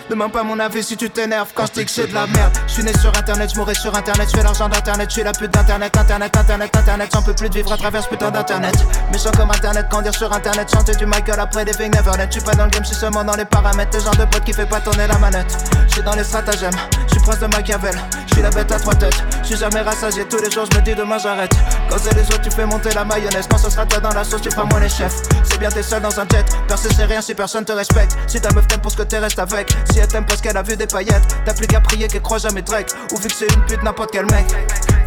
Demande 0.09 0.31
pas 0.31 0.43
mon 0.43 0.59
avis 0.59 0.83
si 0.83 0.95
tu 0.95 1.09
t'énerves 1.09 1.51
quand 1.55 1.65
je 1.65 1.71
dis 1.71 1.85
que 1.85 1.89
c'est 1.89 2.07
de 2.07 2.13
la 2.13 2.27
merde. 2.27 2.53
Je 2.67 2.74
suis 2.74 2.83
né 2.83 2.93
sur 3.00 3.09
internet, 3.17 3.50
je 3.51 3.57
mourrai 3.57 3.74
sur 3.74 3.95
internet, 3.95 4.29
je 4.31 4.38
fais 4.38 4.43
l'argent 4.43 4.69
d'internet, 4.69 5.09
je 5.09 5.13
suis 5.15 5.24
la 5.24 5.31
pute 5.31 5.51
d'internet, 5.51 5.97
internet, 5.97 6.38
internet, 6.38 6.75
internet, 6.75 7.09
j'en 7.12 7.24
peux 7.24 7.33
plus 7.33 7.50
de 7.50 7.55
vivre 7.55 7.71
à 7.71 7.77
travers 7.77 8.03
ce 8.03 8.09
putain 8.09 8.29
d'internet. 8.29 8.75
Méchant 9.12 9.31
comme 9.35 9.50
internet, 9.50 9.88
quand 9.89 10.03
dire 10.03 10.13
sur 10.13 10.31
internet, 10.31 10.69
chanter 10.71 10.95
du 10.95 11.07
Michael 11.07 11.39
après 11.39 11.65
des 11.65 11.71
things 11.71 11.89
never 11.89 12.12
Je 12.27 12.31
suis 12.33 12.41
pas 12.41 12.53
dans 12.53 12.65
le 12.65 12.69
game, 12.69 12.83
je 12.83 12.89
suis 12.89 12.97
seulement 12.97 13.24
dans 13.24 13.35
les 13.35 13.45
paramètres. 13.45 13.97
Le 13.97 14.03
genre 14.03 14.15
de 14.15 14.25
pote 14.25 14.43
qui 14.43 14.53
fait 14.53 14.67
pas 14.67 14.79
tourner 14.79 15.07
la 15.07 15.17
manette. 15.17 15.57
Je 15.88 15.93
suis 15.93 16.03
dans 16.03 16.13
les 16.13 16.24
stratagèmes, 16.24 16.77
je 17.07 17.13
suis 17.13 17.21
prince 17.21 17.39
de 17.39 17.47
Machiavel. 17.47 17.95
Je 18.36 18.42
suis 18.42 18.44
la 18.44 18.50
bête 18.50 18.70
à 18.70 18.77
trois 18.77 18.94
têtes, 18.94 19.24
je 19.44 19.48
suis 19.48 19.56
jamais 19.56 19.80
rassasié. 19.80 20.25
Tous 20.25 20.42
les 20.44 20.51
jours, 20.51 20.65
je 20.70 20.77
me 20.77 20.84
dis 20.84 20.94
demain 20.94 21.18
j'arrête. 21.18 21.54
Quand 21.89 21.96
c'est 21.98 22.13
les 22.15 22.24
autres, 22.24 22.42
tu 22.42 22.51
fais 22.51 22.65
monter 22.65 22.89
la 22.94 23.06
mayonnaise. 23.06 23.48
Quand 23.50 23.58
ce 23.58 23.70
sera 23.70 23.86
toi 23.86 24.01
dans 24.01 24.10
la 24.10 24.25
sauce, 24.25 24.42
tu 24.42 24.51
feras 24.51 24.65
moins 24.65 24.82
les 24.82 24.89
chefs. 24.89 25.22
C'est 25.46 25.58
bien, 25.58 25.70
t'es 25.70 25.82
seul 25.82 26.01
dans 26.01 26.20
un 26.20 26.27
jet. 26.30 26.44
Percer, 26.68 26.89
c'est 26.94 27.06
rien 27.06 27.22
si 27.22 27.34
personne 27.34 27.63
te 27.63 27.72
respecte. 27.72 28.18
Si 28.27 28.42
ta 28.42 28.51
meuf 28.51 28.68
t'aime 28.68 28.82
pour 28.82 28.92
ce 28.92 28.98
que 28.98 29.04
t'es, 29.04 29.20
reste 29.20 29.39
avec. 29.39 29.74
Si 29.89 30.00
elle 30.00 30.10
t'aime 30.10 30.25
parce 30.25 30.42
qu'elle 30.42 30.58
a 30.58 30.63
vu 30.63 30.75
des 30.75 30.86
paillettes, 30.86 31.24
t'as 31.46 31.54
plus 31.54 31.65
qu'à 31.65 31.80
prier 31.80 32.10
qu'elle 32.10 32.22
croit 32.22 32.39
jamais 32.39 32.62
Drake. 32.62 32.89
Ou 33.13 33.18
fixer 33.18 33.48
une 33.56 33.62
pute, 33.68 33.82
n'importe 33.84 34.10
quel 34.12 34.25
mec. 34.25 34.48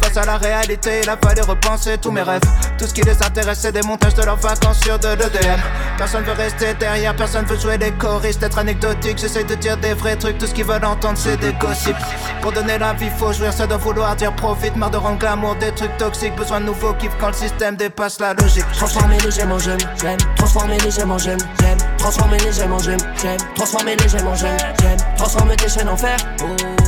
Face 0.01 0.17
à 0.17 0.25
la 0.25 0.37
réalité, 0.37 1.01
il 1.03 1.09
a 1.09 1.17
fallu 1.17 1.41
repenser 1.41 1.99
tous 1.99 2.09
mes 2.11 2.23
rêves. 2.23 2.41
Tout 2.79 2.87
ce 2.87 2.93
qui 2.95 3.01
les 3.01 3.21
intéresse, 3.21 3.59
c'est 3.59 3.73
des 3.73 3.83
montages 3.83 4.15
de 4.15 4.23
leurs 4.23 4.37
vacances 4.37 4.79
sur 4.79 4.97
de 4.97 5.09
l'EDM. 5.09 5.59
Personne 5.97 6.23
veut 6.23 6.31
rester 6.31 6.73
derrière, 6.75 7.15
personne 7.15 7.45
veut 7.45 7.59
jouer 7.59 7.77
les 7.77 7.91
choristes, 7.91 8.41
être 8.41 8.57
anecdotique. 8.57 9.19
J'essaie 9.19 9.43
de 9.43 9.53
dire 9.55 9.77
des 9.77 9.93
vrais 9.93 10.15
trucs, 10.15 10.39
tout 10.39 10.47
ce 10.47 10.53
qu'ils 10.53 10.65
veulent 10.65 10.85
entendre, 10.85 11.17
c'est 11.17 11.37
des 11.37 11.53
gossips. 11.53 11.95
Pour 12.41 12.53
donner 12.53 12.77
la 12.77 12.93
vie, 12.93 13.09
faut 13.19 13.33
jouir, 13.33 13.51
ça 13.51 13.67
doit 13.67 13.77
vouloir 13.77 14.15
dire 14.15 14.33
profite. 14.35 14.75
Marre 14.75 14.91
de 14.91 14.97
rendre 14.97 15.23
l'amour 15.23 15.55
des 15.55 15.71
trucs 15.71 15.95
toxiques, 15.97 16.35
besoin 16.35 16.61
de 16.61 16.65
nouveaux 16.65 16.93
kiffs 16.93 17.15
quand 17.19 17.27
le 17.27 17.33
système 17.33 17.75
dépasse 17.75 18.19
la 18.19 18.33
logique. 18.33 18.65
Transformer 18.73 19.17
les 19.19 19.31
gemmes 19.31 19.51
en 19.51 19.59
j'aime, 19.59 19.79
j'aime. 20.01 20.17
Transformer 20.37 20.77
les 20.79 20.91
gemmes 20.91 21.11
en 21.11 21.17
j'aime, 21.17 21.39
j'aime. 21.61 21.77
Transformer 21.97 22.37
les 22.37 22.51
gemmes 22.51 22.73
en 22.73 22.79
j'aime, 22.79 22.99
j'aime. 23.21 23.37
Transformer 23.55 23.95
les 23.97 24.09
gemmes 24.09 24.27
en 24.27 24.35
j'aime, 24.35 24.57
j'aime. 24.81 24.97
Transformer 25.17 25.55
tes 25.57 25.69
chaînes 25.69 25.89
en 25.89 25.97
fer, 25.97 26.17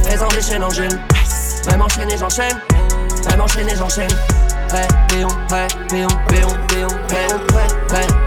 faisant 0.05 0.27
des 0.29 0.41
chaînes 0.41 0.63
en 0.63 0.69
j'aime. 0.69 0.99
Même 1.69 1.81
enchaîner, 1.81 2.17
j'enchaîne. 2.17 2.57
Même 3.29 3.41
enchaîner, 3.41 3.75
j'enchaîne. 3.75 4.09
Hey, 4.73 4.87
péon, 5.09 5.27
hey, 5.51 5.67
péon, 5.89 6.07
péon, 6.29 6.47
péon, 6.69 6.87
péon, 7.09 8.20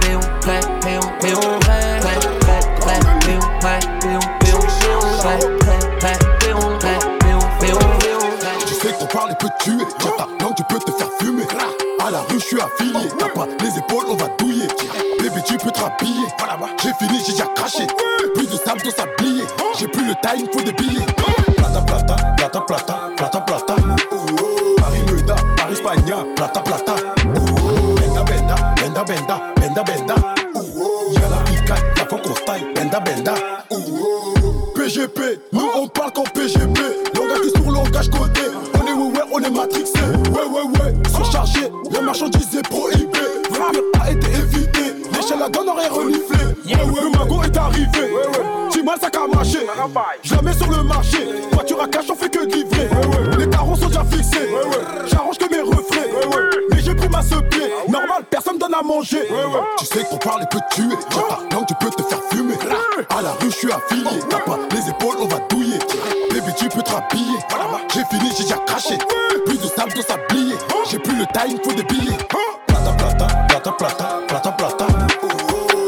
J'ai 70.90 70.98
plus 70.98 71.16
le 71.16 71.24
time, 71.32 71.56
faut 71.62 71.72
des 71.72 71.84
billets. 71.84 72.18
Plata, 72.66 72.92
plata, 72.98 73.26
plata, 73.48 73.72
plata, 73.72 74.20
plata, 74.26 74.52
plata. 74.52 74.86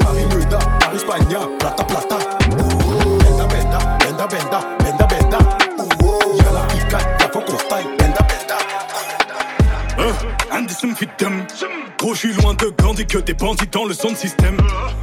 Paris, 0.01 0.27
Noida, 0.31 0.59
Paris, 0.79 0.97
Espagne, 0.97 1.37
plata, 1.59 1.85
plata. 1.85 2.19
Benda, 2.49 3.47
benda, 3.47 3.79
benda, 3.99 4.27
benda, 4.29 4.66
benda, 4.79 5.07
benda. 5.07 5.38
Y'a 6.38 6.53
la 6.53 6.61
pica, 6.69 6.99
la 7.19 7.29
fois 7.29 7.42
qu'on 7.42 7.59
style, 7.59 7.97
benda, 7.99 8.21
benda. 8.29 8.57
Anderson 10.53 10.95
fit 10.95 11.09
them. 11.19 11.45
Gros, 11.99 12.14
je 12.14 12.19
suis 12.19 12.33
loin 12.35 12.55
de 12.55 12.73
Gandhi 12.81 13.07
que 13.07 13.19
des 13.19 13.35
bandits 13.35 13.66
dans 13.73 13.87
le 13.87 13.95
son 13.95 14.14
système. 14.14 14.57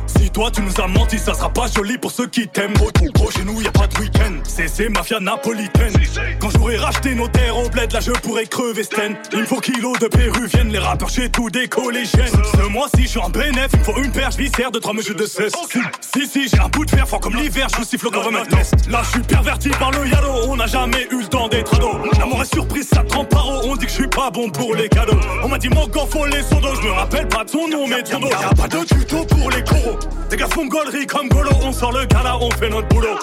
Si 0.07 0.29
toi 0.29 0.49
tu 0.49 0.61
nous 0.61 0.79
as 0.81 0.87
menti, 0.87 1.19
ça 1.19 1.33
sera 1.33 1.49
pas 1.49 1.67
joli 1.67 1.97
pour 1.97 2.11
ceux 2.11 2.27
qui 2.27 2.47
t'aiment. 2.47 2.73
Gros, 3.13 3.31
chez 3.31 3.43
nous 3.43 3.61
y 3.61 3.67
a 3.67 3.71
pas 3.71 3.87
de 3.87 3.97
week-end. 3.99 4.22
C'est 4.55 4.67
c'est 4.67 4.89
mafia 4.89 5.19
napolitaine. 5.19 5.93
Quand 6.39 6.51
j'aurai 6.51 6.77
racheté 6.77 7.15
nos 7.15 7.27
terres 7.27 7.57
au 7.57 7.67
bled, 7.69 7.91
là 7.91 7.99
je 7.99 8.11
pourrais 8.11 8.45
crever 8.45 8.83
Sten. 8.83 9.15
Il 9.31 9.39
me 9.39 9.45
faut 9.45 9.59
kilos 9.59 9.97
de 9.97 10.05
péruviennes, 10.05 10.71
les 10.71 10.77
rappeurs 10.77 11.09
chez 11.09 11.27
tout 11.29 11.49
des 11.49 11.67
collégiennes. 11.67 12.31
Ce 12.55 12.61
mois-ci, 12.67 13.03
je 13.03 13.07
suis 13.07 13.19
en 13.19 13.29
bénéf, 13.29 13.69
il 13.73 13.79
me 13.79 13.83
faut 13.83 13.97
une 13.97 14.11
perche 14.11 14.35
viscère 14.35 14.69
de 14.69 14.77
trois 14.77 14.93
mesures 14.93 15.15
de 15.15 15.25
cesse. 15.25 15.53
Si, 16.01 16.27
si, 16.27 16.47
j'ai 16.47 16.59
un 16.59 16.67
bout 16.67 16.85
de 16.85 16.91
fer 16.91 17.07
fort 17.07 17.19
comme 17.19 17.35
l'hiver, 17.35 17.67
je 17.75 17.83
siffle 17.83 18.07
au 18.07 18.11
government 18.11 18.45
nest. 18.51 18.75
Là, 18.91 19.01
je 19.03 19.09
suis 19.09 19.21
perverti 19.21 19.69
par 19.69 19.89
le 19.89 20.07
yalo, 20.07 20.29
on 20.47 20.55
n'a 20.55 20.67
jamais 20.67 21.07
eu 21.09 21.21
le 21.21 21.27
temps 21.27 21.47
d'être 21.47 21.73
ado. 21.73 21.89
L'amour 22.19 22.43
est 22.43 22.53
surprise, 22.53 22.87
ça 22.93 23.03
trempe 23.03 23.29
par 23.29 23.49
eau, 23.49 23.61
on 23.63 23.75
dit 23.75 23.85
que 23.85 23.91
je 23.91 23.95
suis 23.95 24.07
pas 24.07 24.29
bon 24.29 24.51
pour 24.51 24.75
les 24.75 24.87
cadeaux. 24.87 25.19
On 25.43 25.47
m'a 25.47 25.57
dit 25.57 25.69
mon 25.69 25.87
corps 25.87 26.09
faut 26.09 26.27
les 26.27 26.43
sodos, 26.43 26.75
je 26.79 26.87
me 26.87 26.91
rappelle 26.91 27.27
pas 27.27 27.43
de 27.43 27.49
son 27.49 27.67
nom, 27.67 27.87
mais 27.87 28.03
ton 28.03 28.19
dos. 28.19 28.29
Y'a 28.29 28.49
pas 28.49 28.67
de 28.67 28.85
tuto 28.85 29.25
pour 29.25 29.49
les 29.49 29.63
coraux. 29.63 29.97
Des 30.29 30.37
gars 30.37 30.47
font 30.47 30.67
gaulerie 30.67 31.07
comme 31.07 31.27
Golo, 31.29 31.51
on 31.63 31.71
sort 31.71 31.91
le 31.91 32.05
gala, 32.05 32.37
on 32.39 32.51
fait 32.51 32.69
notre 32.69 32.87
boulot. 32.89 33.17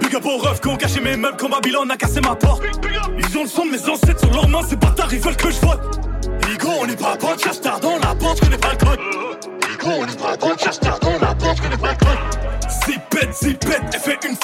Big 0.00 0.14
up 0.14 0.26
ont 0.76 0.78
caché 0.78 1.00
mes 1.00 1.16
meubles 1.16 1.36
comme 1.38 1.52
Babylone 1.52 1.90
a 1.90 1.96
cassé 1.96 2.20
ma 2.20 2.34
porte. 2.34 2.62
Ils 3.18 3.38
ont 3.38 3.44
le 3.44 3.48
son 3.48 3.64
de 3.64 3.70
mes 3.70 3.88
ancêtres 3.88 4.20
sur 4.20 4.32
leurs 4.32 4.48
mains, 4.48 4.60
c'est 4.68 4.78
bâtards, 4.78 5.12
ils 5.12 5.20
veulent 5.20 5.36
que 5.36 5.50
je 5.50 5.60
vote. 5.60 5.80
Higo, 6.48 6.68
on 6.80 6.86
est 6.86 7.00
pas 7.00 7.16
potes, 7.16 7.42
cherche 7.42 7.60
tard 7.60 7.80
dans 7.80 7.98
la 7.98 8.14
porte, 8.14 8.38
je 8.38 8.44
connais 8.44 8.58
pas. 8.58 8.72
Higo, 8.74 9.90
on 9.98 10.06
est 10.06 10.20
pas 10.20 10.36
potes, 10.36 10.62
cherche 10.62 10.80
tard 10.80 10.98
dans 11.00 11.18
la 11.18 11.34
porte, 11.34 11.56
je 11.56 11.62
connais 11.62 11.76
pas. 11.76 11.94
Zipette, 12.84 13.34
zipette, 13.34 13.82
elle 13.94 14.00
fait 14.00 14.18
une 14.28 14.36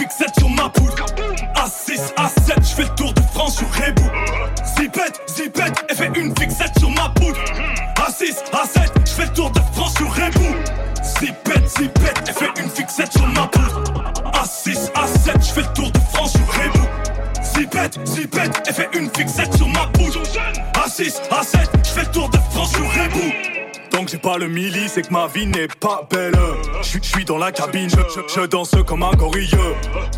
pas 24.22 24.38
le 24.38 24.48
milli, 24.48 24.88
c'est 24.88 25.02
que 25.02 25.12
ma 25.12 25.26
vie 25.26 25.46
n'est 25.46 25.66
pas 25.66 26.06
belle. 26.08 26.34
Je 26.82 26.98
suis 27.02 27.24
dans 27.24 27.38
la 27.38 27.50
cabine, 27.50 27.90
je, 27.90 28.46
danse 28.46 28.74
comme 28.86 29.02
un 29.02 29.10
gorille. 29.12 29.50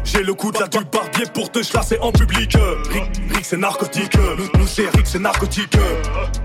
J'ai 0.05 0.23
le 0.23 0.35
coup 0.35 0.53
de 0.53 0.59
la 0.59 0.69
du 0.69 0.79
barbier 0.85 1.25
pour 1.33 1.51
te 1.51 1.63
chlasser 1.63 1.99
en 2.01 2.13
public. 2.13 2.57
Rick, 2.91 3.45
c'est 3.45 3.57
narcotique, 3.57 4.17
nous, 4.59 4.67
c'est 4.67 4.89
Rick 4.91 5.07
c'est 5.07 5.19
narcotique. 5.19 5.77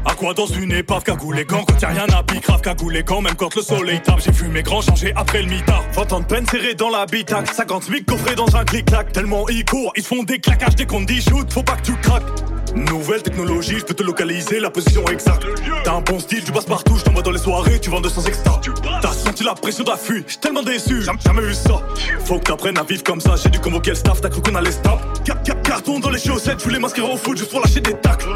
À 0.05 0.15
quoi 0.15 0.33
dans 0.33 0.45
une 0.45 0.71
épave 0.71 1.03
cagoulé 1.03 1.45
quand 1.45 1.65
quand 1.65 1.81
y'a 1.81 1.89
rien 1.89 2.07
à 2.17 2.23
pique, 2.23 2.43
grave 2.43 2.61
cagoulé 2.61 3.03
quand 3.03 3.21
même 3.21 3.35
quand 3.35 3.53
le 3.55 3.61
soleil 3.61 4.01
tape. 4.01 4.21
J'ai 4.23 4.31
vu 4.31 4.47
mes 4.47 4.63
grands 4.63 4.81
changer 4.81 5.11
après 5.15 5.41
le 5.41 5.49
mitard. 5.49 5.83
20 5.93 6.13
ans 6.13 6.19
de 6.21 6.25
peine 6.25 6.47
serré 6.47 6.75
dans 6.75 6.89
l'habitacle, 6.89 7.53
50 7.53 7.89
mic 7.89 8.05
coffrés 8.05 8.35
dans 8.35 8.55
un 8.55 8.63
clic-clac. 8.63 9.11
Tellement 9.11 9.47
ils 9.49 9.65
courent, 9.65 9.91
ils 9.97 10.03
font 10.03 10.23
des 10.23 10.39
claquages 10.39 10.75
dès 10.75 10.85
qu'on 10.85 11.01
dit 11.01 11.21
shoot, 11.21 11.51
faut 11.51 11.63
pas 11.63 11.75
que 11.75 11.83
tu 11.83 11.95
craques. 11.97 12.23
Nouvelle 12.75 13.21
technologie, 13.23 13.79
je 13.79 13.85
peux 13.85 13.93
te 13.93 14.03
localiser, 14.03 14.59
la 14.59 14.69
position 14.69 15.03
exacte. 15.09 15.45
T'as 15.83 15.93
un 15.93 16.01
bon 16.01 16.19
style, 16.19 16.43
tu 16.43 16.51
passes 16.51 16.65
partout, 16.65 16.95
je 16.97 17.03
t'envoie 17.03 17.21
dans 17.23 17.31
les 17.31 17.39
soirées, 17.39 17.79
tu 17.79 17.89
vends 17.89 18.01
200 18.01 18.23
extra. 18.25 18.61
T'as 19.01 19.11
senti 19.13 19.43
la 19.43 19.53
pression 19.55 19.83
de 19.83 19.89
la 19.89 19.97
fuite, 19.97 20.25
j'suis 20.27 20.39
tellement 20.39 20.63
déçu, 20.63 21.01
j'ai 21.01 21.11
jamais 21.25 21.41
eu 21.43 21.53
ça. 21.53 21.81
Faut 22.25 22.37
que 22.39 22.43
t'apprennes 22.45 22.77
à 22.77 22.83
vivre 22.83 23.03
comme 23.03 23.21
ça, 23.21 23.35
j'ai 23.41 23.49
dû 23.49 23.59
convoquer 23.59 23.91
le 23.91 23.95
staff, 23.95 24.21
t'as 24.21 24.29
cru 24.29 24.41
qu'on 24.41 24.55
allait 24.55 24.71
stop. 24.71 24.99
Ca- 25.25 25.37
ca- 25.45 25.55
Carton 25.55 25.99
dans 25.99 26.09
les 26.09 26.19
chaussettes, 26.19 26.59
je 26.59 26.63
voulais 26.65 26.79
m'inscrire 26.79 27.09
au 27.11 27.17
foot 27.17 27.37
juste 27.37 27.51
pour 27.51 27.61
lâcher 27.61 27.81
des 27.81 27.93
tacles. 27.95 28.27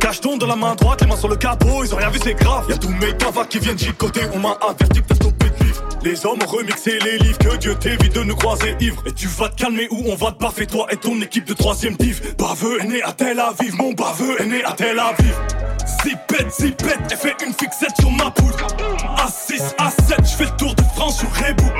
Cacheton 0.00 0.36
dans 0.36 0.46
la 0.46 0.56
main 0.56 0.74
droite, 0.74 1.00
les 1.02 1.06
mains 1.06 1.16
sur 1.16 1.28
le 1.28 1.36
capot, 1.36 1.84
ils 1.84 1.92
ont 1.94 1.96
rien 1.98 2.10
vu, 2.10 2.18
c'est 2.22 2.34
grave. 2.34 2.64
Y'a 2.68 2.76
tous 2.78 2.88
mes 2.90 3.16
cavacs 3.16 3.48
qui 3.48 3.58
viennent 3.58 3.78
chicoter, 3.78 4.22
on 4.34 4.38
m'a 4.38 4.56
averti 4.62 5.00
que 5.02 5.08
t'as 5.08 5.14
stoppé. 5.16 5.46
Les 6.06 6.24
hommes 6.24 6.38
remixé 6.46 7.00
les 7.00 7.18
livres, 7.18 7.38
que 7.38 7.56
Dieu 7.56 7.74
t'évite 7.74 8.14
de 8.14 8.22
nous 8.22 8.36
croiser 8.36 8.76
ivres. 8.78 9.02
Et 9.06 9.12
tu 9.12 9.26
vas 9.26 9.48
te 9.48 9.56
calmer 9.60 9.88
ou 9.90 10.04
on 10.06 10.14
va 10.14 10.30
te 10.30 10.38
baffer, 10.38 10.64
toi 10.64 10.86
et 10.92 10.96
ton 10.96 11.20
équipe 11.20 11.44
de 11.46 11.52
troisième 11.52 11.96
div. 11.96 12.32
Baveux 12.38 12.80
est 12.80 12.86
né 12.86 13.02
à 13.02 13.10
Tel 13.10 13.40
Aviv, 13.40 13.74
mon 13.74 13.92
baveux 13.92 14.40
est 14.40 14.46
né 14.46 14.62
à 14.62 14.70
Tel 14.70 15.00
Aviv. 15.00 15.34
Zipette, 16.04 16.54
zipette, 16.60 17.00
elle 17.10 17.16
fait 17.16 17.34
une 17.44 17.52
fixette 17.52 17.96
sur 17.98 18.12
ma 18.12 18.30
poudre. 18.30 18.56
A6, 19.16 19.74
A7, 19.80 20.30
je 20.30 20.36
fais 20.36 20.44
le 20.44 20.56
tour 20.56 20.76
de 20.76 20.82
France 20.94 21.18
sur 21.18 21.28
Rebou. 21.28 21.70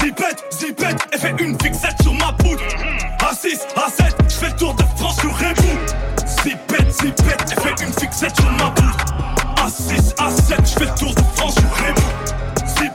Zipette, 0.00 0.44
zipette, 0.50 1.06
elle 1.12 1.18
fait 1.18 1.34
une 1.38 1.60
fixette 1.60 2.02
sur 2.02 2.14
ma 2.14 2.32
poudre. 2.32 2.62
A6, 3.18 3.66
A7, 3.76 4.30
je 4.30 4.34
fais 4.34 4.48
le 4.48 4.56
tour 4.56 4.74
de 4.76 4.82
France 4.96 5.20
sur 5.20 5.36
Rebou. 5.36 5.78
Zipette, 6.42 6.90
zipette, 7.02 7.54
elle 7.54 7.62
fait 7.62 7.84
une 7.84 7.92
fixette 7.92 8.34
sur 8.34 8.50
ma 8.52 8.70
poudre. 8.70 8.96
A6, 9.58 10.14
A7, 10.16 10.56
je 10.64 10.78
fais 10.78 10.86
le 10.86 10.98
tour 10.98 11.14
de 11.14 11.22
France 11.36 11.57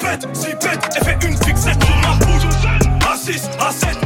pète, 0.04 0.28
j'y 0.34 0.56
pète, 0.56 0.90
et 1.00 1.06
fait 1.06 1.28
une 1.28 1.38
fixette 1.38 1.84
sur 1.84 1.96
ma 1.98 2.16
bouche. 2.26 2.44
A6, 3.02 3.50
A7, 3.58 4.03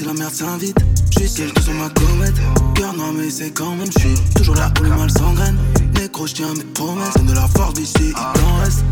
si 0.00 0.06
la 0.06 0.14
merde 0.14 0.34
s'invite. 0.34 0.76
J'suis 1.10 1.28
celle 1.28 1.52
que 1.52 1.62
sur 1.62 1.74
ma 1.74 1.88
comète. 1.90 2.34
Cœur 2.74 2.94
noir, 2.94 3.12
mais 3.12 3.30
c'est 3.30 3.50
quand 3.50 3.74
même. 3.74 3.90
J'suis 3.98 4.14
toujours 4.34 4.54
là 4.54 4.72
où 4.78 4.82
le 4.82 4.90
mal 4.90 5.10
s'engraine. 5.10 5.56
Nécro, 5.94 6.26
j'tiens 6.26 6.54
mes 6.54 6.64
promesses. 6.64 7.14
De 7.26 7.34
la 7.34 7.46
force, 7.48 7.74
bitch, 7.74 7.92
il 8.00 8.12
t'en 8.12 8.56
reste. 8.62 8.84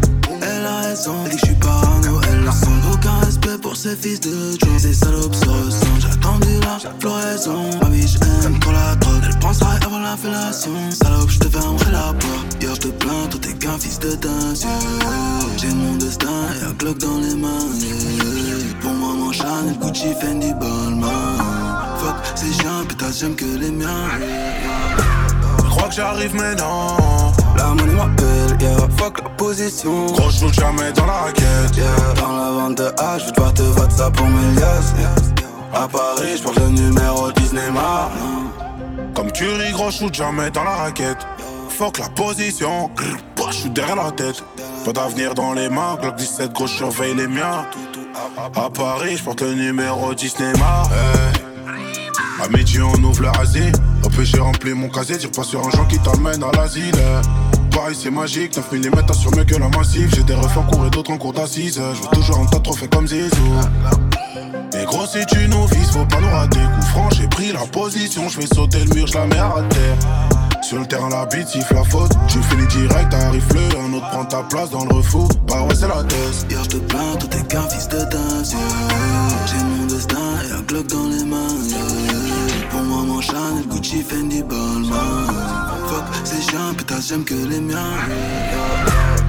Elle 0.42 0.66
a 0.66 0.80
raison, 0.82 1.14
elle 1.24 1.30
dit 1.30 1.36
que 1.36 1.46
j'suis 1.46 1.56
parano. 1.56 2.20
Elle 2.28 2.40
ne 2.44 2.50
sent 2.50 2.78
aucun 2.92 3.18
respect 3.24 3.58
pour 3.62 3.76
ses 3.76 3.96
fils 3.96 4.20
de 4.20 4.52
Joe. 4.60 4.78
Ces 4.78 4.94
salopes 4.94 5.34
se 5.34 5.48
ressentent. 5.48 6.00
J'ai 6.00 6.08
attendu 6.08 6.48
la 6.60 6.78
floraison. 7.00 7.70
Ma 7.80 7.88
vie, 7.88 8.06
j'aime 8.42 8.58
quand 8.60 8.72
la 8.72 8.94
drogue. 8.96 9.22
Elle 9.24 9.54
ça 9.54 9.70
avant 9.86 10.00
la 10.00 10.16
fellation. 10.16 10.90
Salope, 10.90 11.30
j'te 11.30 11.48
fermerai 11.50 11.90
la 11.90 12.12
porte. 12.12 12.56
Hier, 12.60 12.74
j'te 12.74 12.92
plains, 12.98 13.26
toi 13.30 13.40
t'es 13.40 13.54
qu'un 13.54 13.78
fils 13.78 13.98
de 13.98 14.10
dingue. 14.10 14.56
J'ai 15.56 15.72
mon 15.74 15.94
destin 15.96 16.28
et 16.60 16.64
un 16.66 16.72
Glock 16.72 16.98
dans 16.98 17.18
les 17.18 17.34
mains. 17.34 17.66
Chanel, 19.38 19.78
Gucci, 19.78 20.14
Fendi, 20.20 20.52
Balmain. 20.54 21.38
Fuck, 21.98 22.16
c'est 22.34 22.52
chiant, 22.60 22.84
putain, 22.88 23.06
j'aime 23.12 23.36
que 23.36 23.44
les 23.44 23.70
miens. 23.70 24.08
Je 25.64 25.68
crois 25.70 25.88
que 25.88 25.94
j'arrive 25.94 26.34
maintenant. 26.34 26.96
La 27.56 27.68
monnaie 27.68 27.92
m'appelle, 27.92 28.56
yeah. 28.60 28.76
Fuck 28.96 29.22
la 29.22 29.28
position. 29.30 30.06
Gros, 30.06 30.30
je 30.30 30.52
jamais 30.52 30.92
dans 30.92 31.06
la 31.06 31.12
raquette. 31.12 31.76
Yeah. 31.76 32.14
Dans 32.20 32.36
la 32.36 32.50
vente 32.50 32.78
de 32.78 32.84
H, 32.84 33.26
je 33.26 33.30
devoir 33.32 33.54
te 33.54 33.62
voter 33.62 33.94
ça 33.94 34.10
pour 34.10 34.26
mes 34.26 34.54
liasses. 34.60 34.92
yeah. 34.98 35.82
À 35.82 35.86
Paris, 35.86 36.36
je 36.36 36.42
porte 36.42 36.58
le 36.58 36.68
numéro 36.70 37.30
Disney 37.32 37.70
Mar. 37.70 38.10
Comme 39.14 39.30
Curry, 39.30 39.70
gros, 39.72 39.90
shoot 39.92 40.12
jamais 40.14 40.50
dans 40.50 40.64
la 40.64 40.74
raquette. 40.74 41.18
Fuck 41.68 41.98
la 41.98 42.08
position. 42.08 42.90
Bah, 43.36 43.44
Je 43.50 43.56
suis 43.56 43.70
derrière 43.70 43.96
la 43.96 44.10
tête. 44.10 44.42
Pas 44.84 44.92
d'avenir 44.92 45.34
dans 45.34 45.52
les 45.52 45.68
mains. 45.68 45.96
Glock 46.00 46.16
17, 46.16 46.52
gros, 46.52 46.66
je 46.66 46.74
surveille 46.74 47.14
les 47.14 47.28
miens. 47.28 47.66
À 48.56 48.70
Paris, 48.70 49.16
je 49.16 49.22
porte 49.22 49.42
le 49.42 49.54
numéro 49.54 50.12
Disney 50.14 50.52
Mar. 50.58 50.90
Hey. 50.92 51.32
À 52.42 52.48
midi, 52.48 52.80
on 52.80 53.02
ouvre 53.02 53.22
le 53.22 53.28
Asie. 53.40 53.72
Au 54.04 54.24
j'ai 54.24 54.38
rempli 54.38 54.74
mon 54.74 54.88
casier. 54.88 55.18
Tire 55.18 55.30
pas 55.30 55.44
sur 55.44 55.64
un 55.64 55.70
genre 55.70 55.86
qui 55.86 55.98
t'amène 55.98 56.42
à 56.42 56.50
l'asile. 56.56 56.94
Pareil, 57.70 57.96
c'est 58.00 58.10
magique. 58.10 58.56
9 58.56 58.72
mm 58.72 59.12
sur 59.12 59.34
mieux 59.36 59.44
que 59.44 59.54
la 59.54 59.68
massive. 59.68 60.12
J'ai 60.14 60.24
des 60.24 60.34
refs 60.34 60.56
en 60.56 60.62
cours 60.62 60.86
et 60.86 60.90
d'autres 60.90 61.12
en 61.12 61.18
cours 61.18 61.32
d'assises. 61.32 61.80
Je 61.94 62.02
veux 62.02 62.08
toujours 62.12 62.38
un 62.38 62.46
tas 62.46 62.58
de 62.58 62.62
trophées 62.64 62.88
comme 62.88 63.06
Zizou. 63.06 63.54
Mais 64.74 64.84
gros, 64.84 65.06
si 65.06 65.24
tu 65.26 65.48
nous 65.48 65.66
vises, 65.66 65.90
faut 65.90 66.04
pas 66.06 66.20
nous 66.20 66.30
rater. 66.30 66.58
Coup 66.58 66.86
franc, 66.86 67.10
j'ai 67.10 67.28
pris 67.28 67.52
la 67.52 67.66
position. 67.66 68.28
Je 68.28 68.40
fais 68.40 68.46
sauter 68.46 68.84
le 68.84 68.94
mur, 68.94 69.06
je 69.06 69.14
la 69.14 69.26
mets 69.26 69.38
à 69.38 69.62
terre. 69.68 70.37
Sur 70.68 70.80
le 70.80 70.86
terrain, 70.86 71.08
la 71.08 71.24
bite 71.24 71.48
siffle 71.48 71.76
la 71.76 71.82
faute. 71.82 72.12
Tu 72.26 72.42
finis 72.42 72.66
direct, 72.66 73.14
arrive 73.14 73.46
le. 73.54 73.78
Un 73.80 73.94
autre 73.94 74.10
prend 74.10 74.26
ta 74.26 74.42
place 74.42 74.68
dans 74.68 74.84
le 74.84 74.96
refou. 74.96 75.26
Bah 75.46 75.62
ouais, 75.62 75.74
c'est 75.74 75.88
la 75.88 76.04
thèse. 76.04 76.44
Hier, 76.50 76.62
je 76.62 76.68
te 76.68 76.76
plains, 76.76 77.16
toi 77.18 77.28
t'es 77.30 77.42
qu'un 77.44 77.66
fils 77.70 77.88
de 77.88 77.96
dingue. 77.96 78.44
J'ai 79.46 79.64
mon 79.64 79.86
destin 79.86 80.18
et 80.46 80.52
un 80.52 80.60
Glock 80.60 80.86
dans 80.88 81.06
les 81.06 81.24
mains. 81.24 81.56
Pour 82.68 82.82
moi, 82.82 83.02
mon 83.02 83.18
Chanel, 83.22 83.66
Gucci, 83.70 84.02
Fendi, 84.02 84.42
Balmain. 84.42 85.32
Fuck, 85.86 86.04
c'est 86.24 86.42
chiant, 86.50 86.74
putain, 86.76 86.96
j'aime 87.00 87.24
que 87.24 87.32
les 87.32 87.60
miens. 87.60 87.96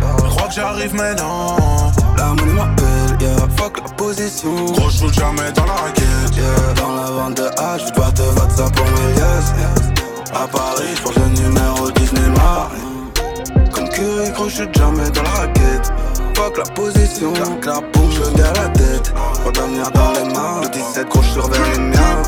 Je 0.02 0.30
crois 0.32 0.50
que 0.50 0.54
j'arrive 0.56 0.94
maintenant. 0.94 1.56
La 2.18 2.34
monnaie 2.34 2.52
m'appelle, 2.52 3.18
yeah. 3.22 3.48
Fuck 3.56 3.80
la 3.82 3.90
position. 3.96 4.66
Gros, 4.74 4.90
je 4.90 5.08
jamais 5.14 5.54
dans 5.54 5.64
la 5.64 5.74
raquette. 5.74 6.36
Yeah. 6.36 6.74
Dans 6.76 6.96
la 6.96 7.10
vente 7.10 7.38
de 7.38 7.44
H, 7.44 7.86
je 7.88 7.92
devoir 7.92 8.14
te 8.14 8.24
voter 8.24 8.56
ça 8.58 8.70
pour 8.72 8.86
mes 8.86 9.14
liasses. 9.14 9.54
yeah. 9.58 9.99
À 10.34 10.48
Paris, 10.48 10.96
je 10.96 11.20
le 11.20 11.26
numéro 11.42 11.90
Disney 11.92 12.30
Mar. 12.30 12.70
Comme 13.74 13.90
Curry, 13.90 14.30
gros, 14.32 14.48
je 14.48 14.56
suis 14.56 14.68
jamais 14.74 15.10
dans 15.10 15.24
la 15.24 15.30
raquette. 15.30 15.92
Fuck 16.36 16.58
la 16.58 16.64
position. 16.76 17.34
Clac, 17.34 17.66
la 17.66 17.82
boum, 17.82 18.12
je 18.12 18.30
derrière 18.36 18.54
la 18.54 18.70
tête. 18.70 19.14
Pas 19.44 19.52
d'avenir 19.52 19.92
dans 19.92 20.12
les 20.12 20.34
mains. 20.34 20.62
Le 20.62 20.70
17, 20.70 21.10
gros, 21.10 21.22
je 21.24 21.30
surveille 21.30 21.62
les 21.74 21.80
miens. 21.80 22.22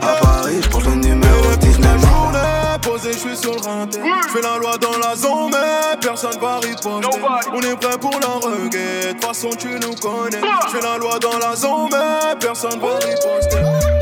À 0.00 0.14
Paris, 0.22 0.60
je 0.62 0.90
le 0.90 0.94
numéro 0.94 1.56
Disney 1.60 1.88
Mar. 2.02 2.78
posé, 2.82 3.12
je 3.12 3.18
suis 3.18 3.36
sur 3.36 3.52
le 3.52 3.60
rinté. 3.60 3.98
Je 3.98 4.28
fais 4.32 4.42
la 4.42 4.58
loi 4.58 4.78
dans 4.78 4.98
la 4.98 5.16
zone, 5.16 5.50
mais 5.50 5.96
personne 6.00 6.38
va 6.40 6.58
riposter. 6.60 7.20
On 7.52 7.60
est 7.60 7.76
prêt 7.76 7.98
pour 8.00 8.18
la 8.20 8.48
reguette, 8.48 9.08
de 9.08 9.12
toute 9.12 9.24
façon 9.24 9.50
tu 9.58 9.68
nous 9.68 9.94
connais. 9.96 10.40
Je 10.66 10.76
fais 10.76 10.82
la 10.82 10.98
loi 10.98 11.18
dans 11.18 11.38
la 11.38 11.56
zone, 11.56 11.90
mais 11.90 12.36
personne 12.38 12.78
va 12.80 12.94
riposter. 12.94 13.97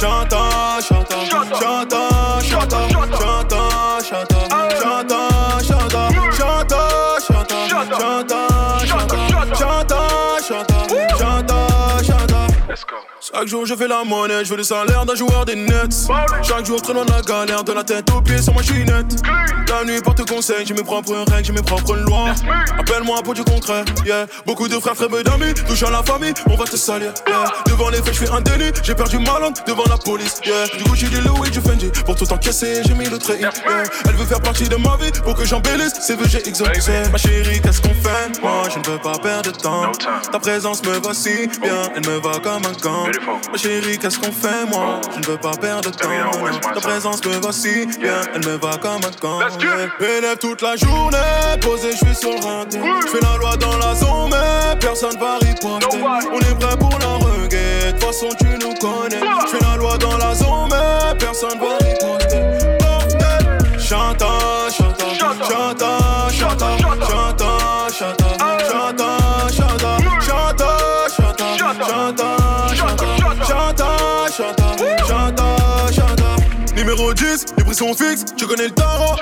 chantant, 0.00 0.80
chantant, 0.80 1.26
chantant, 1.60 2.40
chantant. 2.40 2.87
Chaque 13.38 13.46
jour 13.46 13.64
je 13.66 13.76
fais 13.76 13.86
la 13.86 14.02
monnaie, 14.02 14.44
je 14.44 14.50
veux 14.50 14.56
le 14.56 14.64
salaire 14.64 15.06
d'un 15.06 15.14
joueur 15.14 15.44
des 15.44 15.54
Nets. 15.54 16.08
Chaque 16.42 16.66
jour 16.66 16.82
très 16.82 16.92
loin 16.92 17.04
de 17.04 17.12
la 17.12 17.22
galère, 17.22 17.62
de 17.62 17.72
la 17.72 17.84
tête 17.84 18.10
aux 18.10 18.20
pieds 18.20 18.42
sur 18.42 18.52
ma 18.52 18.62
chinette. 18.62 19.14
La 19.68 19.84
nuit 19.84 20.00
porte 20.00 20.28
conseil, 20.28 20.66
j'ai 20.66 20.74
mes 20.74 20.82
propres 20.82 21.24
règles, 21.30 21.44
j'ai 21.44 21.52
mes 21.52 21.62
propres 21.62 21.94
lois. 21.94 22.34
Appelle-moi 22.76 23.22
pour 23.22 23.34
du 23.34 23.44
concret, 23.44 23.84
yeah. 24.04 24.26
Beaucoup 24.44 24.66
de 24.66 24.74
frères, 24.80 24.96
frères, 24.96 25.08
d'amis, 25.22 25.54
touche 25.54 25.84
à 25.84 25.90
la 25.90 26.02
famille, 26.02 26.34
on 26.50 26.56
va 26.56 26.64
te 26.64 26.74
salir, 26.76 27.12
yeah. 27.28 27.44
Devant 27.66 27.90
les 27.90 27.98
faits, 27.98 28.14
je 28.14 28.18
fais 28.24 28.30
un 28.30 28.40
délit, 28.40 28.72
j'ai 28.82 28.96
perdu 28.96 29.18
ma 29.18 29.38
langue 29.38 29.54
devant 29.68 29.84
la 29.88 29.98
police, 29.98 30.40
yeah. 30.44 30.66
Du 30.76 30.82
coup, 30.82 30.96
j'ai 30.96 31.06
du 31.06 31.20
Louis, 31.20 31.50
du 31.50 31.60
Fendi, 31.60 31.92
pour 32.06 32.16
tout 32.16 32.32
encaisser, 32.32 32.82
j'ai 32.84 32.94
mis 32.94 33.08
le 33.08 33.18
trait, 33.18 33.38
yeah. 33.38 33.52
Elle 34.08 34.16
veut 34.16 34.26
faire 34.26 34.40
partie 34.40 34.68
de 34.68 34.74
ma 34.74 34.96
vie, 34.96 35.12
pour 35.22 35.36
que 35.36 35.44
j'embellisse, 35.44 35.92
c'est 36.00 36.16
veux 36.16 36.26
j'ai 36.26 36.44
exaucé. 36.48 37.02
Ma 37.12 37.18
chérie, 37.18 37.60
qu'est-ce 37.60 37.80
qu'on 37.82 37.94
fait? 37.94 38.42
Moi, 38.42 38.64
je 38.74 38.80
ne 38.80 38.84
veux 38.92 39.00
pas 39.00 39.16
perdre 39.18 39.52
de 39.52 39.56
temps. 39.56 39.92
Ta 40.32 40.40
présence 40.40 40.82
me 40.82 40.98
va 40.98 41.14
si 41.14 41.46
bien, 41.62 41.82
elle 41.94 42.04
me 42.04 42.18
va 42.18 42.40
comme 42.40 42.66
un 42.66 42.72
gant. 42.82 43.06
Ma 43.50 43.58
chérie, 43.58 43.98
qu'est-ce 43.98 44.18
qu'on 44.18 44.32
fait, 44.32 44.64
moi? 44.70 45.00
Je 45.14 45.20
ne 45.20 45.26
veux 45.26 45.38
pas 45.38 45.52
perdre 45.52 45.90
de 45.90 45.96
temps. 45.96 46.08
Ta 46.74 46.80
présence 46.80 47.24
me 47.24 47.34
va 47.34 47.52
si 47.52 47.86
bien, 47.98 48.20
elle 48.34 48.44
me 48.46 48.56
va 48.56 48.76
comme 48.76 49.00
un 49.04 49.10
gant. 49.20 49.40
Élève 50.00 50.38
toute 50.38 50.62
la 50.62 50.76
journée, 50.76 51.18
posé, 51.60 51.92
je 51.92 51.96
suis 51.96 52.14
sur 52.14 52.30
le 52.30 52.40
rinté. 52.44 52.78
Je 53.02 53.08
fais 53.08 53.20
la 53.20 53.36
loi 53.38 53.56
dans 53.56 53.76
la 53.78 53.94
zone, 53.94 54.30
mais 54.30 54.76
personne 54.80 55.18
va 55.18 55.38
riposter. 55.40 55.98
On 56.32 56.38
est 56.38 56.58
prêt 56.58 56.76
pour 56.78 56.98
la 56.98 57.14
reguette, 57.24 57.86
de 57.86 57.90
toute 57.92 58.04
façon 58.04 58.28
tu 58.38 58.46
nous 58.46 58.74
connais. 58.74 59.20
Je 59.20 59.56
fais 59.56 59.64
la 59.64 59.76
loi 59.76 59.96
dans 59.98 60.16
la 60.16 60.34
zone, 60.34 60.68
mais 60.70 61.18
personne 61.18 61.58
va 61.58 61.66
riposter. 61.66 61.87
Sont 77.78 77.94
fixes, 77.94 78.24
tu 78.36 78.44
connais 78.44 78.64
le 78.64 78.74
tarot. 78.74 79.14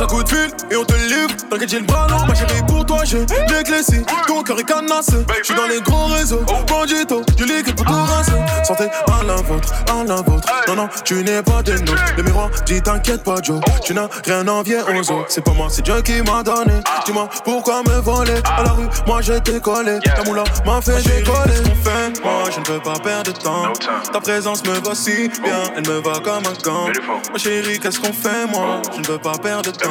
Un 0.00 0.06
coup 0.06 0.22
de 0.22 0.28
fil 0.30 0.48
et 0.70 0.76
on 0.76 0.84
te 0.84 0.94
livre. 0.94 1.28
T'inquiète, 1.50 1.68
j'ai 1.68 1.78
le 1.80 1.84
bras 1.84 2.06
long, 2.08 2.24
ma 2.26 2.34
chérie, 2.34 2.62
pour 2.66 2.86
toi, 2.86 3.00
j'ai 3.04 3.26
l'éclaircie. 3.48 4.02
Ton 4.26 4.42
cœur 4.42 4.58
est 4.58 4.64
canassé. 4.64 5.26
J'suis 5.42 5.54
dans 5.54 5.66
les 5.66 5.80
gros 5.82 6.06
réseaux, 6.06 6.40
bandito, 6.66 7.22
du 7.36 7.44
liquide 7.44 7.74
pour 7.76 7.84
tout 7.84 7.92
rincer. 7.92 8.32
Santé 8.64 8.84
à 8.84 9.22
la 9.24 9.36
vôtre, 9.36 9.68
à 9.90 10.04
la 10.04 10.16
vôtre. 10.22 10.48
Non, 10.68 10.74
non, 10.74 10.88
tu 11.04 11.22
n'es 11.22 11.42
pas 11.42 11.62
des 11.62 11.74
nôtres. 11.80 12.02
Le 12.16 12.22
miroir 12.22 12.48
dit 12.64 12.80
t'inquiète 12.80 13.24
pas, 13.24 13.42
Joe. 13.42 13.60
Tu 13.84 13.92
n'as 13.92 14.08
rien 14.24 14.48
envié 14.48 14.78
aux 14.78 15.12
autres. 15.12 15.26
C'est 15.28 15.44
pas 15.44 15.52
moi, 15.52 15.66
c'est 15.68 15.82
Dieu 15.82 16.00
qui 16.00 16.22
m'a 16.22 16.42
donné. 16.42 16.80
Dis-moi 17.04 17.28
pourquoi 17.44 17.82
me 17.82 18.00
voler? 18.00 18.40
À 18.56 18.62
la 18.62 18.70
rue. 18.70 18.88
Moi, 19.06 19.20
j'étais 19.20 19.60
collé. 19.60 19.98
Ta 20.02 20.24
moula 20.24 20.44
m'a 20.64 20.80
fait 20.80 21.02
décoller. 21.02 21.62
fait? 21.84 22.22
Moi, 22.24 22.44
je 22.50 22.60
ne 22.60 22.74
veux 22.74 22.82
pas 22.82 22.98
perdre 23.00 23.32
de 23.32 23.38
temps. 23.38 23.72
Ta 24.10 24.20
présence 24.20 24.64
me 24.64 24.80
va 24.80 24.94
si 24.94 25.28
bien, 25.28 25.62
elle 25.76 25.86
me 25.86 26.00
va 26.00 26.20
comme 26.20 26.46
un 26.46 26.62
gant. 26.64 26.88
Ma 27.32 27.38
chérie, 27.38 27.78
qu'est-ce 27.78 28.00
qu'on 28.00 28.14
fait, 28.14 28.46
moi? 28.50 28.80
Je 28.94 29.00
ne 29.00 29.06
veux 29.06 29.18
pas 29.18 29.36
perdre 29.36 29.70
de 29.70 29.76
temps. 29.76 29.89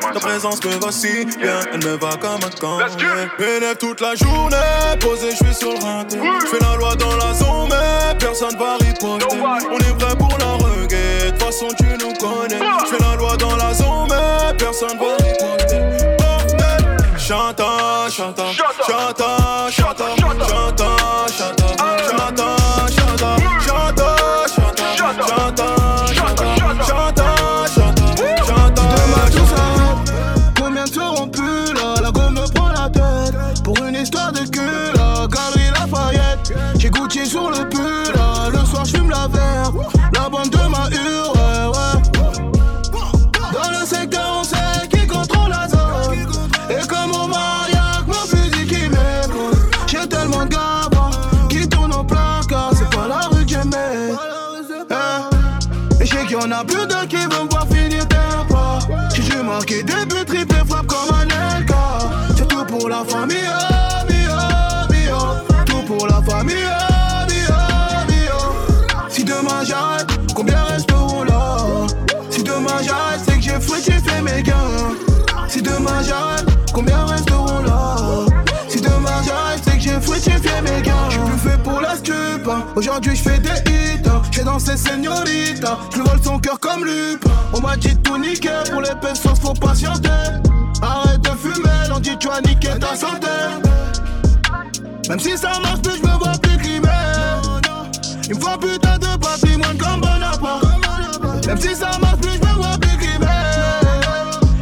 Ta 0.00 0.20
présence 0.20 0.62
me 0.64 0.72
va 0.78 0.92
si 0.92 1.24
bien, 1.24 1.60
elle 1.72 1.84
me 1.84 1.96
va 1.96 2.10
comme 2.16 2.40
un 2.44 2.60
gant. 2.60 2.78
Élève 3.38 3.76
toute 3.78 4.00
la 4.00 4.14
journée, 4.14 4.56
posé, 5.00 5.30
je 5.30 5.36
suis 5.36 5.54
sur 5.54 5.72
le 5.72 5.78
rinté. 5.84 6.18
Je 6.42 6.46
fais 6.46 6.62
la 6.62 6.76
loi 6.76 6.94
dans 6.96 7.16
la 7.16 7.32
zone, 7.32 7.68
mais 7.70 8.14
personne 8.18 8.56
va 8.58 8.76
riposter. 8.76 9.36
On 9.70 9.78
est 9.78 9.98
prêt 9.98 10.16
pour 10.16 10.36
la 10.38 10.52
reggae, 10.64 11.26
de 11.26 11.30
toute 11.30 11.42
façon 11.42 11.68
tu 11.76 11.86
nous 12.04 12.12
connais. 12.14 12.58
Je 12.58 12.96
fais 12.96 13.02
la 13.02 13.16
loi 13.16 13.36
dans 13.36 13.56
la 13.56 13.72
zone, 13.72 14.08
mais 14.10 14.56
personne 14.56 14.98
va. 14.98 15.16
Chanta, 17.18 18.08
chanta, 18.10 18.44
chanta, 18.52 18.82
chanta, 18.86 19.17
buts, 60.06 60.24
triple 60.26 60.54
frappe 60.66 60.86
comme 60.86 61.14
un 61.14 61.24
LK. 61.60 61.72
C'est 62.36 62.48
tout 62.48 62.64
pour 62.64 62.88
la 62.88 63.04
famille, 63.04 63.36
oh, 63.48 64.06
oh, 64.10 64.94
oh. 65.12 65.62
Tout 65.66 65.82
pour 65.82 66.06
la 66.06 66.22
famille, 66.22 66.56
oh, 66.66 67.26
oh. 67.50 67.54
Si 69.08 69.24
demain 69.24 69.64
j'arrête, 69.64 70.06
combien 70.34 70.62
resteront 70.64 71.24
là? 71.24 71.56
Si 72.30 72.42
demain 72.42 72.82
j'arrête, 72.82 73.20
c'est 73.26 73.36
que 73.36 73.42
j'ai 73.42 73.60
fructifié 73.60 74.20
mes 74.22 74.42
gains. 74.42 74.94
Si 75.48 75.62
demain 75.62 76.02
j'arrête, 76.02 76.46
combien 76.72 77.04
resteront 77.06 77.17
Aujourd'hui 82.78 83.16
j'fais 83.16 83.40
des 83.40 83.48
hits. 83.48 84.08
hein. 84.08 84.22
J'ai 84.30 84.44
dansé 84.44 84.76
señorita. 84.76 85.78
Je 85.92 85.98
vole 86.00 86.22
son 86.22 86.38
cœur 86.38 86.60
comme 86.60 86.84
Lup. 86.84 87.24
On 87.52 87.60
m'a 87.60 87.76
dit 87.76 87.96
tout 88.04 88.16
niquer. 88.16 88.50
Pour 88.70 88.80
les 88.80 88.94
pesos, 89.00 89.34
faut 89.42 89.52
patienter. 89.52 90.08
Arrête 90.80 91.20
de 91.20 91.30
fumer, 91.30 91.92
on 91.92 91.98
dit 91.98 92.16
tu 92.20 92.28
as 92.30 92.40
niqué 92.40 92.68
ta 92.78 92.94
santé. 92.94 93.26
Même 95.08 95.18
si 95.18 95.36
ça 95.36 95.58
marche 95.60 95.82
plus, 95.82 95.96
je 95.96 96.02
me 96.06 96.18
vois 96.18 96.38
plus 96.40 96.56
crimer. 96.56 96.86
Il 98.28 98.36
me 98.36 98.40
faut 98.40 98.56
putain 98.58 98.96
de 98.96 99.18
patrimoine 99.18 99.76
comme 99.76 100.00
Bonaparte. 100.00 101.46
Même 101.48 101.58
si 101.60 101.74
ça 101.74 101.90
marche 102.00 102.18
plus, 102.20 102.34
je 102.34 102.38
me 102.38 102.62
vois 102.62 102.78
plus 102.80 102.96
crimer. 102.96 103.26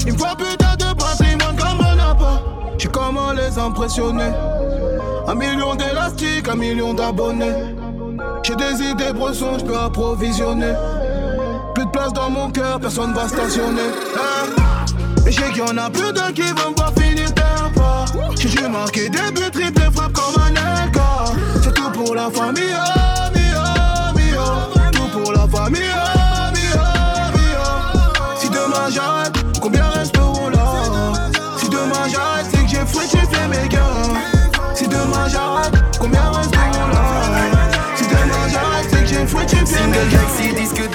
Il 0.07 0.15
me 0.15 0.19
faut 0.19 0.37
putain 0.37 0.75
de 0.77 0.95
patrimoine 0.95 1.57
comme 1.57 1.77
Bonaparte. 1.77 2.45
J'sais 2.79 2.89
comment 2.89 3.33
les 3.33 3.59
impressionner? 3.59 4.33
Un 5.29 5.35
million 5.35 5.75
d'élastiques, 5.75 6.49
un 6.49 6.57
million 6.57 6.95
d'abonnés. 6.95 7.53
J'ai 8.43 8.57
des 8.57 8.83
idées 8.83 9.13
bressons, 9.13 9.59
je 9.59 9.65
peux 9.65 9.77
approvisionner. 9.77 10.73
Plus 11.75 11.85
de 11.85 11.91
place 11.91 12.13
dans 12.13 12.31
mon 12.31 12.51
cœur, 12.51 12.81
personne 12.81 13.13
va 13.13 13.29
stationner. 13.29 13.91
Et 15.27 15.33
je 15.33 15.41
sais 15.41 15.49
qu'il 15.49 15.59
y 15.59 15.63
en 15.63 15.77
a 15.77 15.91
plus 15.91 16.13
d'un 16.13 16.33
qui 16.33 16.43
vont 16.43 16.71
me 16.71 16.77
voir 16.77 16.93
finir 16.97 17.31
d'un 17.33 17.71
pas. 17.75 18.05
J'ai 18.37 18.49
dû 18.49 18.69
marquer 18.69 19.09
des 19.09 19.31
buts, 19.33 19.51
triple 19.53 19.91
frappe 19.93 20.13
comme 20.13 20.43
un 20.43 20.51
LK. 20.87 20.99
C'est 21.63 21.75
tout 21.75 21.91
pour 21.91 22.15
la 22.15 22.31
famille, 22.31 22.77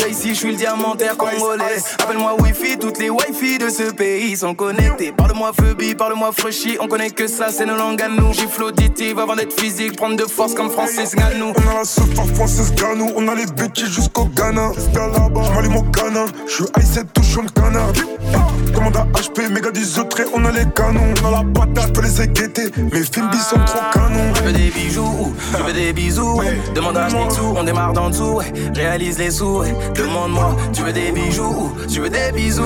D'ici, 0.08 0.30
je 0.30 0.34
suis 0.34 0.52
le 0.52 0.58
diamantaire 0.58 1.16
congolais. 1.16 1.78
Appelle-moi 2.04 2.36
Wi-Fi, 2.42 2.78
toutes 2.78 3.00
les 3.00 3.10
Wi-Fi 3.10 3.58
de 3.60 3.70
ce 3.70 3.92
pays 3.92 4.36
sont 4.36 4.54
connectés. 4.54 5.14
Parle-moi 5.16 5.52
Phoebe, 5.54 5.96
parle-moi 5.98 6.32
Frushy, 6.36 6.78
on 6.82 6.88
connaît 6.88 7.12
que 7.12 7.28
ça, 7.28 7.48
c'est 7.50 7.66
nos 7.66 7.76
langues 7.78 8.02
à 8.02 8.10
nous. 8.10 8.34
Gifle 8.34 8.64
auditive 8.64 9.20
avant 9.20 9.36
d'être 9.36 9.58
physique, 9.58 9.96
prendre 9.96 10.18
de 10.18 10.26
force 10.26 10.54
comme 10.54 10.70
Francis 10.70 11.16
Ganou. 11.16 11.54
On 11.56 11.72
a 11.72 11.80
la 11.80 11.84
sauce 11.86 12.10
par 12.16 12.26
Francis 12.36 12.74
Ganou, 12.76 13.12
on 13.16 13.28
a 13.28 13.36
les 13.36 13.46
bêtises 13.46 13.94
jusqu'au 13.94 14.26
Ghana. 14.26 14.72
Je 14.78 15.52
m'allume 15.54 15.78
au 15.78 15.84
canin, 15.84 16.26
je 16.46 16.54
suis 16.54 16.64
i7 16.66 17.06
touchant 17.14 17.44
le 17.44 17.50
canard. 17.50 17.94
Commande 18.74 18.98
à 18.98 19.06
HP, 19.20 19.50
méga 19.50 19.72
10 19.72 20.00
autres, 20.00 20.22
on 20.34 20.46
a 20.46 20.52
les 20.52 20.66
canons. 20.76 21.14
On 21.24 21.28
a 21.28 21.32
la 21.32 21.44
patate, 21.54 21.88
je 21.88 21.94
peux 21.94 22.02
les 22.02 22.22
éguetter. 22.22 22.72
Mes 22.92 23.04
films 23.04 23.32
sont 23.34 23.58
trop 23.66 23.80
canons. 23.94 24.34
Tu 24.36 24.44
veux 24.44 24.54
des 24.54 24.70
bijoux, 24.70 25.34
tu 25.56 25.64
veux 25.64 25.74
des 25.74 25.94
bisous. 25.94 26.42
Demande 26.76 26.98
à 26.98 27.08
Mixou, 27.08 27.54
on 27.56 27.64
démarre 27.64 27.94
d'en 27.94 28.10
dessous. 28.10 28.40
Réalise 28.76 29.18
les 29.18 29.32
sous. 29.32 29.64
Demande-moi. 29.95 30.56
Tu 30.73 30.84
veux 30.84 30.93
des 30.93 31.12
bijoux, 31.12 31.75
tu 31.89 32.01
veux 32.01 32.10
des 32.10 32.32
bisous? 32.34 32.63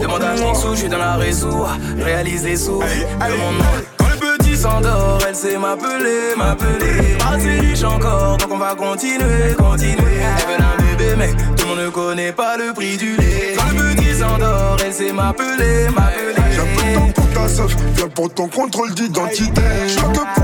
Demande 0.00 0.22
à 0.22 0.32
Mixou, 0.34 0.70
je 0.72 0.80
suis 0.80 0.88
dans 0.88 0.98
la 0.98 1.16
réseau. 1.16 1.66
Réalise 1.98 2.44
les 2.44 2.56
sous, 2.56 2.80
demande-moi. 2.80 3.66
Quand 3.96 4.06
le 4.08 4.38
petit 4.38 4.56
s'endort, 4.56 5.18
elle 5.28 5.34
sait 5.34 5.58
m'appeler, 5.58 6.34
m'appeler. 6.36 7.16
Assez 7.32 7.60
riche 7.60 7.84
encore, 7.84 8.36
donc 8.38 8.50
on 8.52 8.58
va 8.58 8.74
continuer, 8.74 9.54
continuer. 9.56 9.96
Elle 9.98 10.46
veut 10.46 10.62
un 10.62 10.96
bébé, 10.96 11.14
mais 11.16 11.30
tout 11.56 11.64
le 11.64 11.68
monde 11.68 11.84
ne 11.84 11.90
connaît 11.90 12.32
pas 12.32 12.56
le 12.56 12.72
prix 12.72 12.96
du 12.96 13.16
lait. 13.16 13.54
Quand 13.56 13.76
le 13.76 13.94
petit 13.94 14.18
s'endort, 14.18 14.76
elle 14.84 14.92
sait 14.92 15.12
m'appeler, 15.12 15.88
m'appeler. 15.94 16.34
J'ai 16.52 16.60
un 16.60 16.64
peu 16.74 16.82
de 16.82 16.94
temps 16.94 17.12
pour 17.14 17.28
ta 17.32 17.48
viens 17.94 18.08
pour 18.08 18.34
ton 18.34 18.48
contrôle 18.48 18.94
d'identité. 18.94 19.62
Je 19.86 19.94
que 19.94 20.37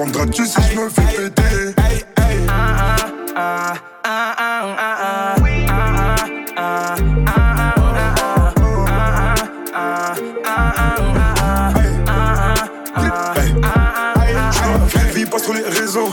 T'entendras-tu 0.00 0.46
si 0.46 0.56
je 0.72 0.80
me 0.80 0.88
fais 0.88 1.02
péter 1.02 1.74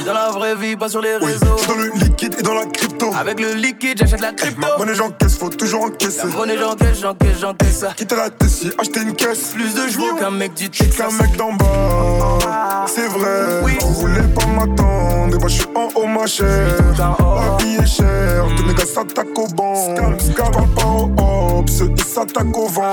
Dans 0.06 0.14
la 0.14 0.32
vraie 0.32 0.56
vie, 0.56 0.76
pas 0.76 0.90
sur 0.90 1.02
les 1.02 1.16
réseaux. 1.16 1.58
Je 1.58 1.64
suis 1.64 1.68
dans 1.68 1.76
le 1.76 1.92
liquide 2.00 2.36
et 2.40 2.42
dans 2.42 2.56
la 2.56 2.66
crise 2.66 2.87
crypto. 2.98 3.18
Avec 3.18 3.40
le 3.40 3.54
liquide, 3.54 3.98
j'achète 4.00 4.22
la 4.22 4.32
crypto. 4.34 4.60
Ma 4.62 4.78
monnaie 4.78 4.96
j'encaisse, 4.96 5.38
faut 5.38 5.50
toujours 5.50 5.84
encaisser. 5.84 6.28
La 6.28 6.36
monnaie, 6.36 6.58
j'encaisse, 6.58 7.00
j'encaisse, 7.02 7.40
j'encaisse 7.40 7.78
ça. 7.80 7.94
Quitte 7.96 8.14
à 8.14 8.16
la 8.16 8.30
Tessie, 8.30 8.72
acheter 8.78 9.02
une 9.02 9.14
caisse. 9.14 9.52
Plus 9.54 9.74
de 9.74 9.88
chevaux 9.90 10.16
qu'un 10.16 10.32
mec 10.32 10.54
du 10.54 10.70
J'suis 10.72 10.90
qu'un 10.90 11.06
Texas. 11.08 11.22
mec 11.22 11.38
d'en 11.38 11.54
bas, 11.54 12.86
c'est 12.88 13.08
vrai. 13.08 13.62
Oui. 13.64 13.78
Vous 13.82 13.94
voulez 13.94 14.22
pas 14.36 14.46
m'attendre, 14.48 15.40
moi 15.40 15.48
j'suis 15.50 15.66
en 15.76 15.90
haut 16.00 16.08
ma 16.08 16.26
chère. 16.26 16.76
La 16.98 17.58
vie 17.64 17.76
est 17.76 17.86
chère, 17.86 18.46
tous 18.56 18.64
mes 18.64 18.74
gars 18.74 18.86
s'attaquent 18.86 19.38
au 19.38 19.48
banc. 19.48 19.96
Parle 20.36 20.68
pas 20.74 20.86
au 20.86 21.12
hop, 21.60 21.70
ceux 21.70 21.92
ils 21.96 22.04
s'attaquent 22.04 22.58
au 22.58 22.68
vent. 22.68 22.84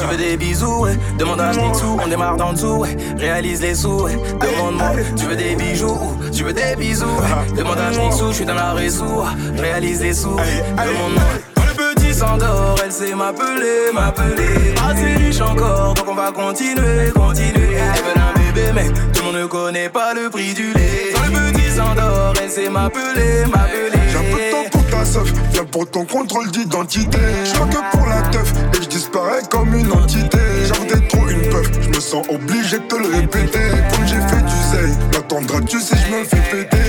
Tu 0.00 0.06
veux 0.06 0.16
des 0.16 0.36
bisous, 0.36 0.82
ouais. 0.82 0.98
Demande 1.18 1.40
à 1.40 1.52
Mixou, 1.52 1.98
on 2.02 2.08
démarre 2.08 2.36
d'en 2.36 2.52
dessous, 2.52 2.78
ouais. 2.78 2.96
Réalise 3.18 3.60
les 3.60 3.74
sous, 3.74 4.02
ouais. 4.04 4.16
Demande-moi, 4.40 4.92
tu 5.16 5.26
veux 5.26 5.36
des 5.36 5.56
bijoux, 5.56 6.16
tu 6.32 6.44
veux 6.44 6.52
des 6.52 6.76
bisous, 6.76 7.06
ouais. 7.06 7.56
Demande 7.56 7.78
à 7.78 7.90
Mixou, 7.90 8.28
je 8.28 8.34
suis 8.34 8.44
dans 8.44 8.54
la 8.54 8.72
réseau, 8.72 9.24
réalise 9.56 10.00
les 10.02 10.14
sous. 10.14 10.36
Demande-moi. 10.36 11.22
Le 11.56 11.94
petit 11.94 12.14
s'endort, 12.14 12.76
elle 12.84 12.92
sait 12.92 13.14
m'appeler, 13.14 13.92
m'appeler. 13.92 14.74
Assez 14.88 15.24
riche 15.24 15.40
encore, 15.40 15.94
donc 15.94 16.06
on 16.08 16.14
va 16.14 16.32
continuer, 16.32 17.10
continuer. 17.14 17.74
Elle 17.74 18.02
veut 18.02 18.16
un 18.16 18.38
bébé, 18.38 18.72
bébé, 18.72 18.72
mais 18.74 19.12
tout 19.12 19.20
le 19.20 19.32
monde 19.32 19.42
ne 19.42 19.46
connaît 19.46 19.88
pas 19.88 20.14
le 20.14 20.30
prix 20.30 20.54
du 20.54 20.72
lait. 20.72 21.12
Quand 21.14 21.26
le 21.26 21.52
petit 21.52 21.70
s'endort, 21.70 22.34
elle 22.42 22.50
sait 22.50 22.68
m'appeler, 22.68 23.44
m'appeler. 23.50 23.98
Viens 25.52 25.64
pour 25.64 25.90
ton 25.90 26.04
contrôle 26.04 26.50
d'identité. 26.50 27.18
Je 27.44 27.52
que 27.52 27.96
pour 27.96 28.06
la 28.06 28.20
teuf, 28.28 28.52
et 28.74 28.82
je 28.82 28.88
disparais 28.88 29.42
comme 29.50 29.74
une 29.74 29.90
entité. 29.92 30.38
D'être 30.88 31.08
trop 31.08 31.28
une 31.28 31.48
peuf, 31.50 31.70
je 31.80 31.88
me 31.88 32.00
sens 32.00 32.26
obligé 32.28 32.78
de 32.78 32.84
te 32.84 32.96
le 32.96 33.08
répéter. 33.08 33.70
Comme 33.90 34.06
j'ai 34.06 34.16
fait 34.16 34.42
du 34.42 34.58
zèle, 34.70 34.96
m'attendras-tu 35.12 35.80
si 35.80 35.94
je 35.96 36.14
me 36.14 36.24
fais 36.24 36.36
péter? 36.50 36.87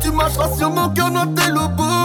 Tu 0.00 0.10
marcheras 0.10 0.50
sur 0.56 0.70
mon 0.70 0.88
t'es 1.34 1.50
le 1.50 1.66
bout 1.76 1.96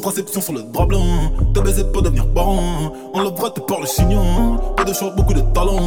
Contraception 0.00 0.40
sur 0.40 0.54
le 0.54 0.62
drap 0.62 0.86
blanc, 0.86 1.30
te 1.52 1.60
baiser 1.60 1.84
pour 1.84 2.00
devenir 2.00 2.26
parent. 2.28 2.90
On 3.12 3.20
le 3.20 3.28
vrai, 3.28 3.50
t'es 3.54 3.60
par 3.60 3.80
le 3.80 3.86
chignon. 3.86 4.56
Pas 4.74 4.84
de 4.84 4.94
choix, 4.94 5.10
beaucoup 5.10 5.34
de 5.34 5.42
talent. 5.52 5.78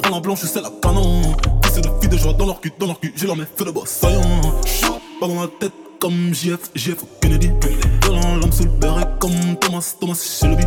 Prends 0.00 0.14
la 0.14 0.20
blanche, 0.20 0.38
c'est 0.44 0.60
la 0.60 0.70
canon. 0.80 1.22
Fils 1.64 1.80
de 1.80 1.88
filles 2.00 2.08
de 2.08 2.16
joie 2.16 2.32
dans 2.32 2.46
leur 2.46 2.60
cul, 2.60 2.72
dans 2.78 2.86
leur 2.86 3.00
cul, 3.00 3.12
j'ai 3.16 3.26
leur 3.26 3.34
mets 3.34 3.44
feu 3.56 3.64
de 3.64 3.72
boss 3.72 3.88
saillant. 3.88 4.20
Pas 5.20 5.26
dans 5.26 5.40
la 5.40 5.48
tête 5.58 5.72
comme 6.00 6.32
JF, 6.32 6.70
JF 6.76 7.04
Kennedy. 7.20 7.50
Violent, 8.02 8.36
l'homme 8.36 8.52
sous 8.52 8.64
le 8.64 9.18
comme 9.18 9.56
Thomas, 9.60 9.94
Thomas 9.98 10.14
Shelby. 10.14 10.64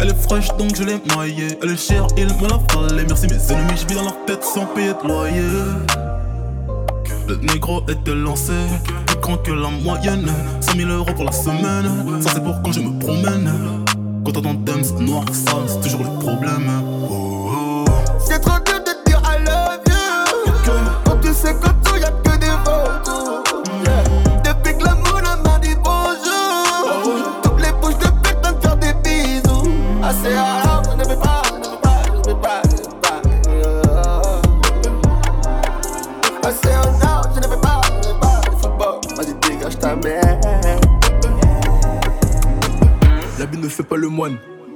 Elle 0.00 0.08
est 0.08 0.22
fraîche 0.22 0.48
donc 0.58 0.74
je 0.74 0.82
l'ai 0.82 1.00
maillée. 1.16 1.56
Elle 1.62 1.70
est 1.70 1.76
chère, 1.76 2.08
il 2.16 2.26
me 2.26 2.48
l'a 2.48 2.58
fallait. 2.72 3.04
Merci 3.06 3.28
mes 3.28 3.52
ennemis, 3.52 3.78
je 3.80 3.86
vis 3.86 3.94
dans 3.94 4.02
leur 4.02 4.24
tête 4.26 4.42
sans 4.42 4.66
payer 4.66 4.94
de 5.00 5.08
loyer. 5.08 5.42
Le 7.28 7.36
négro 7.36 7.82
était 7.88 8.14
lancé, 8.14 8.52
grand 9.24 9.38
que 9.38 9.52
la 9.52 9.70
moyenne. 9.70 10.30
100 10.60 10.76
000 10.76 10.90
euros 10.90 11.12
pour 11.14 11.24
la 11.24 11.32
semaine, 11.32 12.20
ça 12.20 12.30
c'est 12.34 12.44
pour 12.44 12.60
quand 12.62 12.72
je 12.72 12.80
me 12.80 12.98
promène. 12.98 13.50
Quand 14.24 14.32
t'entends 14.32 14.54
Dems 14.54 15.00
noir, 15.00 15.24
sale, 15.32 15.64
c'est 15.66 15.80
toujours 15.80 16.04
le 16.04 16.18
problème. 16.18 16.70
Oh, 17.10 17.50
oh. 17.50 18.63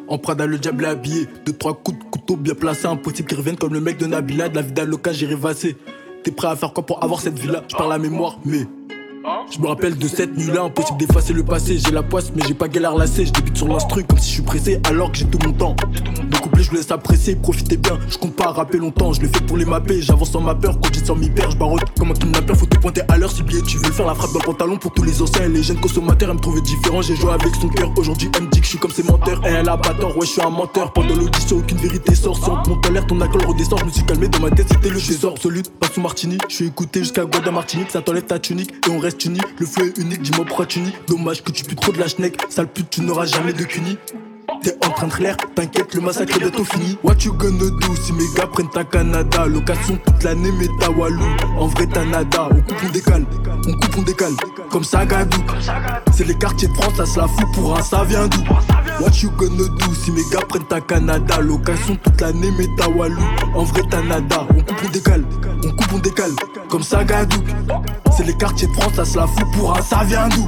En 0.08 0.18
Prada, 0.18 0.46
le 0.46 0.58
diable 0.58 0.86
habillé. 0.86 1.26
Deux, 1.44 1.52
trois 1.52 1.74
coups 1.74 1.98
de 1.98 2.04
couteau 2.04 2.36
bien 2.36 2.54
placés. 2.54 2.86
Impossible 2.86 3.28
qu'ils 3.28 3.38
reviennent 3.38 3.56
comme 3.58 3.74
le 3.74 3.80
mec 3.80 3.98
de 3.98 4.06
Nabila. 4.06 4.48
De 4.48 4.56
la 4.56 4.62
vie 4.62 4.72
d'Aloca, 4.72 5.12
j'ai 5.12 5.26
rêvassé. 5.26 5.76
T'es 6.24 6.30
prêt 6.30 6.48
à 6.48 6.56
faire 6.56 6.72
quoi 6.72 6.84
pour 6.84 7.02
avoir 7.04 7.20
cette 7.20 7.38
vie-là 7.38 7.64
Je 7.68 7.76
parle 7.76 7.90
la 7.90 7.98
mémoire, 7.98 8.38
mais. 8.44 8.66
Je 9.50 9.60
me 9.60 9.66
rappelle 9.66 9.96
de 9.96 10.08
cette 10.08 10.36
nuit-là, 10.36 10.62
impossible 10.62 10.98
d'effacer 10.98 11.32
le 11.32 11.42
passé. 11.42 11.78
J'ai 11.78 11.90
la 11.90 12.02
poisse, 12.02 12.32
mais 12.34 12.42
j'ai 12.46 12.54
pas 12.54 12.68
galère 12.68 12.94
lassé. 12.94 13.24
Je 13.24 13.32
débute 13.32 13.56
sur 13.56 13.66
l'instru 13.68 14.04
comme 14.04 14.18
si 14.18 14.28
je 14.28 14.34
suis 14.34 14.42
pressé, 14.42 14.80
alors 14.84 15.10
que 15.10 15.18
j'ai 15.18 15.24
tout 15.24 15.38
mon 15.44 15.52
temps. 15.52 15.74
Le 16.30 16.38
couplet, 16.38 16.62
je 16.62 16.72
laisse 16.72 16.90
apprécier, 16.90 17.34
profitez 17.34 17.78
bien. 17.78 17.98
Je 18.08 18.18
compte 18.18 18.36
pas 18.36 18.52
rapper 18.52 18.76
longtemps, 18.76 19.12
je 19.14 19.22
le 19.22 19.28
fais 19.28 19.40
pour 19.40 19.56
les 19.56 19.64
mapper. 19.64 20.02
J'avance 20.02 20.32
sans 20.32 20.40
ma 20.40 20.54
peur, 20.54 20.78
conduite 20.78 21.06
sans 21.06 21.16
m'y 21.16 21.30
perdre. 21.30 21.52
Je 21.52 21.58
barotte 21.58 21.82
comme 21.98 22.10
un 22.10 22.14
kidnappeur, 22.14 22.56
faut 22.56 22.66
te 22.66 22.76
pointer 22.78 23.00
à 23.08 23.16
l'heure. 23.16 23.30
Si 23.32 23.42
tu 23.42 23.78
veux 23.78 23.90
faire 23.90 24.06
la 24.06 24.14
frappe 24.14 24.32
dans 24.32 24.40
pantalon 24.40 24.76
pour 24.76 24.92
tous 24.92 25.02
les 25.02 25.22
anciens 25.22 25.48
les 25.48 25.62
jeunes 25.62 25.80
consommateurs. 25.80 26.28
Elle 26.28 26.36
me 26.36 26.40
trouvait 26.40 26.60
différent, 26.60 27.00
j'ai 27.00 27.16
joué 27.16 27.32
avec 27.32 27.54
son 27.54 27.68
cœur. 27.68 27.90
Aujourd'hui, 27.96 28.30
elle 28.36 28.42
me 28.42 28.50
dit 28.50 28.60
que 28.60 28.64
je 28.64 28.70
suis 28.70 28.78
comme 28.78 28.90
ses 28.90 29.02
menteurs. 29.02 29.40
Et 29.46 29.50
elle 29.50 29.68
a 29.68 29.78
pas 29.78 29.94
tort, 29.94 30.16
ouais, 30.16 30.26
je 30.26 30.32
suis 30.32 30.42
un 30.42 30.50
menteur. 30.50 30.92
Pendant 30.92 31.14
l'audition, 31.14 31.56
aucune 31.58 31.78
vérité 31.78 32.14
sort. 32.14 32.36
Si 32.36 32.50
on 32.50 32.62
te 32.62 32.68
monte 32.68 32.86
en 32.86 32.92
l'air, 32.92 33.06
ton 33.06 33.20
alcool 33.20 33.46
redescend. 33.46 33.80
Je 33.80 33.84
me 33.86 33.90
suis 33.90 34.04
calmé 34.04 34.28
dans 34.28 34.40
ma 34.40 34.50
tête, 34.50 34.66
c'était 34.68 34.90
le 34.90 35.00
trésor. 35.00 35.34
Pas 35.80 35.88
sous 35.88 36.00
Martini, 36.00 36.36
je 36.48 36.54
suis 36.54 36.66
écouté 36.66 37.00
jusqu'à 37.00 37.24
Guada 37.24 37.50
Martinique. 37.50 37.90
Ça 37.90 38.02
t'enlève 38.02 38.24
ta 38.24 38.38
tunique 38.38 38.72
et 38.86 38.90
on 38.90 38.98
reste 38.98 39.18
Le 39.58 39.66
fleu 39.66 39.88
est 39.88 39.98
unique, 39.98 40.22
dis-moi 40.22 40.44
pourquoi 40.46 40.66
tu 40.66 40.80
nies. 40.80 40.92
Dommage 41.06 41.42
que 41.42 41.50
tu 41.50 41.64
pues 41.64 41.76
trop 41.76 41.92
de 41.92 41.98
la 41.98 42.08
schneck. 42.08 42.38
Sale 42.48 42.68
pute, 42.68 42.90
tu 42.90 43.00
n'auras 43.02 43.26
jamais 43.26 43.52
de 43.52 43.64
cuny. 43.64 43.98
T'es 44.62 44.74
en 44.84 44.90
train 44.90 45.06
de 45.06 45.22
l'air, 45.22 45.36
t'inquiète, 45.54 45.94
le 45.94 46.00
massacre 46.00 46.34
est 46.36 46.40
bientôt 46.40 46.64
fini. 46.64 46.98
What 47.04 47.16
you 47.24 47.32
gonna 47.34 47.70
do 47.70 47.94
si 48.02 48.12
mes 48.12 48.24
gars 48.34 48.46
prennent 48.46 48.70
ta 48.70 48.82
Canada? 48.82 49.46
Location 49.46 49.98
toute 50.04 50.24
l'année, 50.24 50.50
mais 50.58 50.66
ta 50.80 50.90
Walou. 50.90 51.22
En 51.58 51.66
vrai, 51.66 51.86
t'as 51.86 52.04
nada. 52.04 52.48
On 52.50 52.60
coupe, 52.62 52.82
on 52.84 52.90
décale. 52.90 53.26
On 53.68 53.72
coupe, 53.72 53.98
on 53.98 54.02
décale. 54.02 54.32
Comme 54.70 54.84
ça, 54.84 55.06
Gadou. 55.06 55.38
C'est 56.12 56.26
les 56.26 56.34
quartiers 56.34 56.68
de 56.68 56.74
France, 56.74 56.94
ça 56.96 57.06
se 57.06 57.18
la 57.20 57.28
fout 57.28 57.46
pour 57.54 57.78
un, 57.78 57.82
ça 57.82 58.04
vient 58.04 58.26
d'où? 58.26 58.40
What 59.00 59.12
you 59.22 59.30
gonna 59.36 59.68
do 59.68 59.94
si 59.94 60.10
mes 60.10 60.24
gars 60.32 60.44
prennent 60.48 60.66
ta 60.66 60.80
Canada? 60.80 61.40
Location 61.40 61.96
toute 62.02 62.20
l'année, 62.20 62.50
mais 62.58 62.66
ta 62.76 62.88
Walou. 62.88 63.22
En 63.54 63.62
vrai, 63.62 63.82
t'as 63.88 64.02
nada. 64.02 64.46
On 64.50 64.60
coupe, 64.60 64.82
on 64.84 64.90
décale. 64.90 65.24
On 65.64 65.70
coupe, 65.70 65.92
on 65.94 65.98
décale. 65.98 66.32
Comme 66.68 66.82
ça, 66.82 67.04
Gadou. 67.04 67.38
C'est 68.18 68.24
les 68.24 68.34
quartiers 68.34 68.66
de 68.66 68.72
France, 68.72 68.94
ça 68.96 69.04
se 69.04 69.16
la 69.16 69.28
fout 69.28 69.48
pour 69.52 69.76
un, 69.76 69.80
ça 69.80 70.02
vient 70.02 70.28
d'où? 70.28 70.44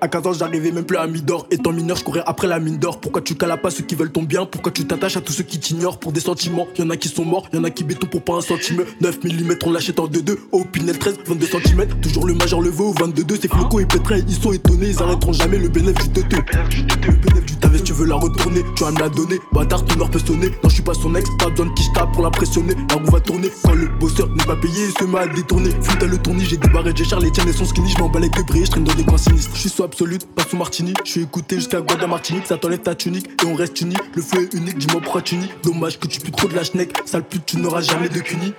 À 0.00 0.06
15 0.06 0.26
ans, 0.28 0.32
j'arrivais 0.32 0.70
même 0.70 0.84
plus 0.84 0.96
à 0.96 1.08
Midor. 1.08 1.48
Étant 1.50 1.72
mineur, 1.72 1.96
je 1.96 2.04
courais 2.04 2.22
après 2.24 2.46
la 2.46 2.60
mine 2.60 2.78
d'or. 2.78 3.00
Pourquoi 3.00 3.20
tu 3.20 3.34
cales 3.34 3.60
pas 3.60 3.70
ceux 3.70 3.82
qui 3.82 3.96
veulent 3.96 4.12
ton 4.12 4.22
bien? 4.22 4.46
Pourquoi 4.46 4.70
tu 4.70 4.84
t'attaches 4.84 5.16
à 5.16 5.20
tous 5.20 5.32
ceux 5.32 5.42
qui 5.42 5.58
t'ignorent? 5.58 5.98
Pour 5.98 6.12
des 6.12 6.20
sentiments 6.20 6.68
Y'en 6.78 6.88
a 6.90 6.96
qui 6.96 7.08
sont 7.08 7.24
morts, 7.24 7.48
y'en 7.52 7.64
a 7.64 7.70
qui 7.70 7.82
béton 7.82 8.06
pour 8.06 8.22
pas 8.22 8.34
un 8.34 8.40
centime. 8.40 8.84
9 9.00 9.24
mm, 9.24 9.54
on 9.66 9.72
l'achète 9.72 9.98
en 9.98 10.06
2-2. 10.06 10.36
Au 10.52 10.64
Pinel 10.64 10.98
13, 10.98 11.18
22 11.26 11.46
cm. 11.46 12.00
Toujours 12.00 12.26
le 12.26 12.34
major 12.34 12.60
le 12.60 12.70
veau, 12.70 12.94
22-2. 12.94 13.38
C'est 13.42 13.52
Floco 13.52 13.80
et 13.80 13.86
Pétrin, 13.86 14.18
ils 14.18 14.34
sont 14.34 14.52
étonnés. 14.52 14.90
Ils 14.90 15.02
arrêteront 15.02 15.32
jamais 15.32 15.58
le 15.58 15.68
bénéfice 15.68 16.10
du 16.10 16.22
teuteux. 16.22 16.44
Le 16.46 17.12
bénéfice 17.12 17.46
du 17.46 17.56
ta 17.56 17.68
veste, 17.68 17.84
tu 17.84 17.92
veux 17.92 18.06
la 18.06 18.14
retourner. 18.14 18.62
Tu 18.76 18.84
vas 18.84 18.92
me 18.92 19.00
la 19.00 19.08
donner. 19.08 19.40
Bâtard, 19.52 19.84
ton 19.84 20.00
or 20.00 20.10
peut 20.10 20.20
sonner. 20.20 20.50
Non, 20.62 20.68
je 20.68 20.74
suis 20.74 20.82
pas 20.82 20.94
son 20.94 21.12
ex, 21.16 21.28
pas 21.40 21.50
besoin 21.50 21.66
de 21.66 21.72
qui 21.72 21.82
je 21.82 22.12
pour 22.12 22.22
l'impressionner. 22.22 22.74
La 22.90 22.96
roue 22.96 23.10
va 23.10 23.20
tourner. 23.20 23.50
Quand 23.64 23.74
le 23.74 23.88
bosseur 23.98 24.28
n'est 24.28 24.44
pas 24.44 24.56
payé, 24.56 24.86
il 24.86 24.96
se 24.96 25.04
met 25.04 25.18
à 25.18 25.26
détourner. 25.26 25.70
À 26.00 26.04
le 26.04 26.18
tourner, 26.18 26.44
j'ai 26.44 26.56
barrettes, 26.56 26.96
j'ai 26.96 27.16
les 27.16 27.32
tiennes 27.32 27.48
et 27.48 27.52
son 27.52 27.64
skinny. 27.64 27.90
Je 27.90 27.98
m'emballe 27.98 28.24
avec 28.24 28.46
bris, 28.46 28.64
je 28.64 28.70
traîne 28.70 28.84
dans 28.84 28.94
des 28.94 29.04
coins 29.04 29.18
sinistres. 29.18 29.50
Je 29.54 29.60
suis 29.62 29.70
soit 29.88 30.06
absolute, 30.06 30.26
pas 30.34 30.42
sous 30.44 30.56
Martini. 30.56 30.94
Je 31.04 31.10
suis 31.10 31.22
écouté 31.22 31.56
jusqu'à 31.56 31.80
Guada 31.80 32.06
Martinique. 32.06 32.46
Ça 32.46 32.56
t'enlève 32.56 32.80
ta 32.80 32.94
tunique 32.94 33.28
et 33.42 33.46
on 33.46 33.54
reste 33.54 33.80
unis. 33.80 33.96
Le 34.14 34.22
feu 34.22 34.42
est 34.44 34.54
unique, 34.54 34.78
dis-moi 34.78 35.00
pourquoi 35.00 35.22
tu 35.22 35.36
nies. 35.36 35.50
Dommage 35.62 35.98
que 35.98 36.06
tu 36.06 36.20
pues 36.20 36.30
trop 36.30 36.48
de 36.48 36.54
la 36.54 36.64
schneck. 36.64 36.96
Sale 37.06 37.24
pute, 37.24 37.46
tu 37.46 37.56
n'auras 37.58 37.80
jamais 37.80 38.08
de 38.08 38.20
cuny. 38.20 38.52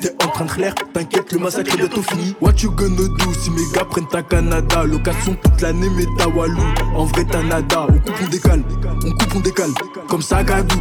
T'es 0.00 0.14
en 0.24 0.28
train 0.28 0.46
de 0.46 0.60
l'air, 0.60 0.74
t'inquiète, 0.94 1.32
le 1.32 1.38
massacre 1.40 1.74
est 1.74 1.76
bientôt 1.76 2.02
fini. 2.02 2.34
What 2.40 2.54
you 2.62 2.70
gonna 2.70 2.96
do 2.96 3.34
si 3.38 3.50
mes 3.50 3.62
gars 3.74 3.84
prennent 3.84 4.08
ta 4.08 4.22
Canada? 4.22 4.84
Location 4.84 5.36
toute 5.42 5.60
l'année, 5.60 5.88
mais 5.94 6.06
ta 6.16 6.28
Walou. 6.28 6.62
En 6.94 7.04
vrai, 7.04 7.26
t'as 7.30 7.42
nada. 7.42 7.86
On 7.88 7.98
coupe, 7.98 8.22
on 8.24 8.28
décale. 8.28 8.62
On 9.04 9.10
coupe, 9.10 9.34
on 9.34 9.40
décale. 9.40 9.70
Comme 10.10 10.20
Sagadou. 10.20 10.76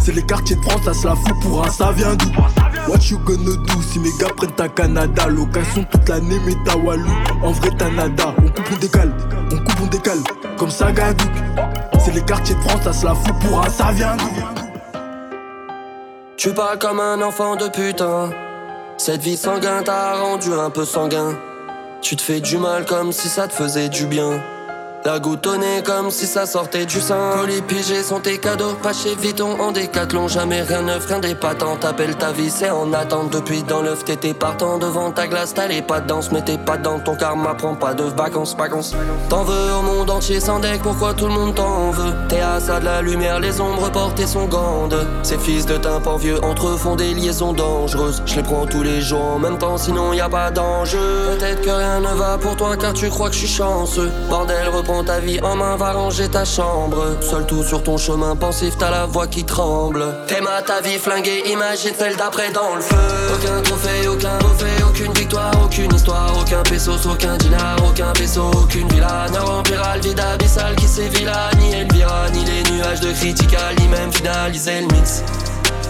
C'est 0.00 0.14
les 0.14 0.22
quartiers 0.22 0.54
de 0.54 0.60
France, 0.60 0.82
ça 0.84 0.94
se 0.94 1.06
la 1.06 1.16
fout 1.16 1.34
pour 1.40 1.64
un 1.64 1.70
ça 1.70 1.90
vient 1.92 2.14
d'où? 2.14 2.28
What 2.86 2.98
you 3.10 3.18
gonna 3.24 3.56
do 3.56 3.82
si 3.82 3.98
mes 3.98 4.10
gars 4.20 4.28
prennent 4.36 4.52
ta 4.52 4.68
Canada? 4.68 5.26
Location 5.28 5.84
toute 5.90 6.08
l'année 6.08 6.38
mais 6.44 6.54
ta 6.64 6.76
Walou 6.76 7.10
En 7.42 7.52
vrai 7.52 7.70
t'as 7.76 7.90
nada. 7.90 8.34
On 8.38 8.48
coupe 8.48 8.70
on 8.72 8.76
décale, 8.76 9.12
on 9.50 9.56
coupe 9.56 9.80
on 9.82 9.86
décale. 9.86 10.18
Comme 10.58 10.70
Sagadou 10.70 11.24
C'est 12.04 12.14
les 12.14 12.22
quartiers 12.22 12.54
de 12.54 12.60
France, 12.60 12.82
ça 12.84 12.92
se 12.92 13.06
la 13.06 13.14
fout 13.14 13.34
pour 13.40 13.64
un 13.64 13.70
ça 13.70 13.90
vient 13.92 14.16
d'où? 14.16 14.30
Tu 16.36 16.52
parles 16.52 16.78
comme 16.78 17.00
un 17.00 17.20
enfant 17.22 17.56
de 17.56 17.68
putain. 17.68 18.30
Cette 18.98 19.22
vie 19.22 19.36
sanguine 19.36 19.82
t'a 19.84 20.20
rendu 20.20 20.52
un 20.52 20.68
peu 20.68 20.84
sanguin. 20.84 21.34
Tu 22.02 22.14
te 22.16 22.22
fais 22.22 22.40
du 22.40 22.58
mal 22.58 22.84
comme 22.84 23.12
si 23.12 23.28
ça 23.28 23.48
te 23.48 23.54
faisait 23.54 23.88
du 23.88 24.06
bien 24.06 24.42
la 25.04 25.18
goutonnée 25.18 25.82
comme 25.84 26.10
si 26.10 26.26
ça 26.26 26.46
sortait 26.46 26.86
du 26.86 27.00
sein. 27.00 27.32
Colis 27.34 27.62
pigés 27.62 28.02
sont 28.02 28.20
tes 28.20 28.38
cadeaux, 28.38 28.74
pas 28.82 28.92
chez 28.92 29.14
Vuitton 29.14 29.60
en 29.60 29.72
décathlon. 29.72 30.28
Jamais 30.28 30.62
rien 30.62 30.82
neuf, 30.82 31.06
rien 31.06 31.20
d'épatant. 31.20 31.76
T'appelles 31.76 32.16
ta 32.16 32.32
vie, 32.32 32.50
c'est 32.50 32.70
en 32.70 32.92
attente. 32.92 33.30
Depuis 33.30 33.62
dans 33.62 33.82
l'œuf, 33.82 34.04
t'étais 34.04 34.34
partant 34.34 34.78
devant 34.78 35.10
ta 35.10 35.26
glace. 35.26 35.54
T'as 35.54 35.68
les 35.68 35.82
pas 35.82 36.00
de 36.00 36.06
danse, 36.06 36.30
mais 36.32 36.42
t'es 36.42 36.58
pas 36.58 36.76
dans 36.76 36.98
ton 37.00 37.16
karma. 37.16 37.54
Prends 37.54 37.74
pas 37.74 37.94
de 37.94 38.04
vacances, 38.04 38.56
vacances. 38.56 38.94
T'en 39.28 39.44
veux 39.44 39.72
au 39.78 39.82
monde 39.82 40.10
entier 40.10 40.40
sans 40.40 40.60
deck, 40.60 40.82
pourquoi 40.82 41.14
tout 41.14 41.26
le 41.26 41.32
monde 41.32 41.54
t'en 41.54 41.90
veut? 41.90 42.12
T'es 42.28 42.40
à 42.40 42.60
ça 42.60 42.80
de 42.80 42.84
la 42.84 43.02
lumière, 43.02 43.40
les 43.40 43.60
ombres 43.60 43.90
portées 43.90 44.26
sont 44.26 44.46
grandes. 44.46 45.06
Ces 45.22 45.38
fils 45.38 45.66
de 45.66 45.76
tympan 45.76 46.16
vieux 46.16 46.42
entre 46.44 46.76
font 46.76 46.96
des 46.96 47.14
liaisons 47.14 47.52
dangereuses. 47.52 48.22
Je 48.26 48.36
les 48.36 48.42
prends 48.42 48.66
tous 48.66 48.82
les 48.82 49.00
jours 49.00 49.24
en 49.36 49.38
même 49.38 49.58
temps, 49.58 49.78
sinon 49.78 50.12
y 50.12 50.20
a 50.20 50.28
pas 50.28 50.50
d'enjeu. 50.50 51.36
Peut-être 51.38 51.62
que 51.62 51.70
rien 51.70 52.00
ne 52.00 52.14
va 52.14 52.38
pour 52.38 52.56
toi 52.56 52.76
car 52.76 52.92
tu 52.92 53.08
crois 53.08 53.28
que 53.28 53.34
je 53.34 53.40
suis 53.40 53.48
chanceux. 53.48 54.10
Bordel, 54.28 54.68
ta 55.04 55.20
vie 55.20 55.40
en 55.42 55.56
main, 55.56 55.76
va 55.76 55.92
ranger 55.92 56.28
ta 56.28 56.44
chambre. 56.44 57.16
Seul 57.20 57.46
tout 57.46 57.62
sur 57.62 57.82
ton 57.82 57.96
chemin 57.96 58.36
pensif, 58.36 58.74
t'as 58.78 58.90
la 58.90 59.06
voix 59.06 59.26
qui 59.26 59.44
tremble. 59.44 60.04
T'aimes 60.26 60.48
ta 60.66 60.80
vie 60.80 60.98
flinguée, 60.98 61.42
imagine 61.46 61.92
celle 61.98 62.16
d'après 62.16 62.50
dans 62.50 62.74
le 62.74 62.80
feu. 62.80 62.96
Aucun 63.34 63.60
trophée, 63.62 64.08
aucun 64.08 64.38
trophée, 64.38 64.82
aucune 64.88 65.12
victoire, 65.12 65.52
aucune 65.64 65.94
histoire, 65.94 66.32
aucun 66.40 66.62
pesos, 66.62 67.06
aucun 67.06 67.36
dinar, 67.36 67.76
aucun 67.88 68.12
vaisseau, 68.14 68.50
aucune 68.54 68.88
villa. 68.88 69.26
Ne 69.32 69.38
remplira 69.38 69.96
le 69.96 70.02
vide 70.02 70.20
abyssal 70.20 70.74
qui 70.76 70.86
sévit 70.86 71.24
là, 71.24 71.50
ni 71.58 71.72
Elvira, 71.72 72.28
ni 72.30 72.44
les 72.44 72.70
nuages 72.72 73.00
de 73.00 73.12
critical, 73.12 73.74
ni 73.78 73.88
même 73.88 74.12
finaliser 74.12 74.80
le 74.80 74.94
mix. 74.94 75.22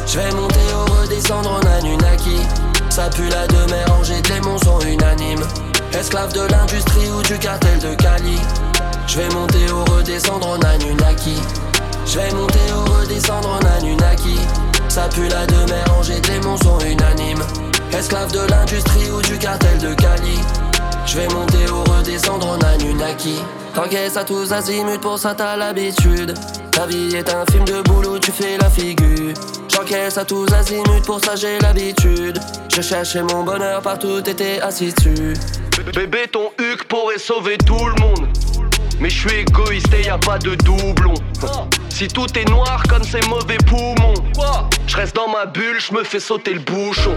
Je 0.06 0.18
vais 0.18 0.30
monter 0.32 0.58
ou 0.74 1.00
redescendre 1.00 1.50
en 1.52 1.78
Anunnaki. 1.78 2.40
Ça 2.90 3.08
pue 3.08 3.28
la 3.28 3.46
de 3.46 3.70
mer, 3.70 3.86
rangée 3.88 4.20
des 4.20 4.64
sont 4.64 4.80
unanimes. 4.80 5.44
Esclave 5.92 6.32
de 6.32 6.40
l'industrie 6.40 7.10
ou 7.10 7.22
du 7.22 7.38
cartel 7.38 7.78
de 7.78 7.94
Cali. 7.94 8.38
Je 9.10 9.16
vais 9.16 9.28
monter 9.30 9.72
ou 9.72 9.84
redescendre 9.92 10.50
en 10.50 10.60
Anunnaki. 10.60 11.34
Je 12.06 12.20
vais 12.20 12.30
monter 12.32 12.60
ou 12.72 12.92
redescendre 12.92 13.48
en 13.48 13.76
Anunnaki. 13.76 14.38
Ça 14.88 15.08
pue 15.08 15.26
la 15.26 15.46
de 15.46 15.68
mer, 15.68 15.84
rangée 15.92 16.20
démons 16.20 16.56
sont 16.58 16.78
unanimes. 16.78 17.42
Esclave 17.92 18.30
de 18.30 18.48
l'industrie 18.48 19.10
ou 19.10 19.20
du 19.20 19.36
cartel 19.36 19.78
de 19.78 19.94
Cali. 19.94 20.38
Je 21.06 21.16
vais 21.16 21.26
monter 21.26 21.68
ou 21.72 21.82
redescendre 21.90 22.50
en 22.50 22.58
Anunnaki. 22.58 23.40
T'encaisses 23.74 24.16
à 24.16 24.22
tous 24.22 24.52
azimuts, 24.52 25.00
pour 25.00 25.18
ça 25.18 25.34
t'as 25.34 25.56
l'habitude. 25.56 26.34
Ta 26.70 26.86
vie 26.86 27.16
est 27.16 27.34
un 27.34 27.44
film 27.50 27.64
de 27.64 27.82
boulot, 27.82 28.20
tu 28.20 28.30
fais 28.30 28.58
la 28.58 28.70
figure. 28.70 29.34
J'encaisse 29.68 30.18
à 30.18 30.24
tous 30.24 30.52
azimuts, 30.52 31.02
pour 31.04 31.18
ça 31.24 31.34
j'ai 31.34 31.58
l'habitude. 31.58 32.38
Je 32.72 32.80
cherchais 32.80 33.24
mon 33.24 33.42
bonheur 33.42 33.82
partout, 33.82 34.20
t'étais 34.20 34.60
assis 34.60 34.92
dessus. 34.92 35.34
Bébé, 35.92 36.28
ton 36.30 36.52
huc 36.60 36.84
pourrait 36.86 37.18
sauver 37.18 37.58
tout 37.58 37.86
le 37.86 38.00
monde. 38.00 38.28
Mais 39.00 39.08
je 39.08 39.28
suis 39.28 39.38
égoïste 39.38 39.92
et 39.94 40.02
y 40.02 40.08
a 40.10 40.18
pas 40.18 40.38
de 40.38 40.54
doublon. 40.56 41.14
Si 41.88 42.06
tout 42.06 42.26
est 42.38 42.48
noir 42.50 42.82
comme 42.88 43.02
ces 43.02 43.20
mauvais 43.28 43.56
poumons, 43.66 44.12
je 44.86 44.96
reste 44.96 45.16
dans 45.16 45.28
ma 45.28 45.46
bulle, 45.46 45.80
je 45.80 45.94
me 45.94 46.04
fais 46.04 46.20
sauter 46.20 46.52
le 46.52 46.60
bouchon. 46.60 47.14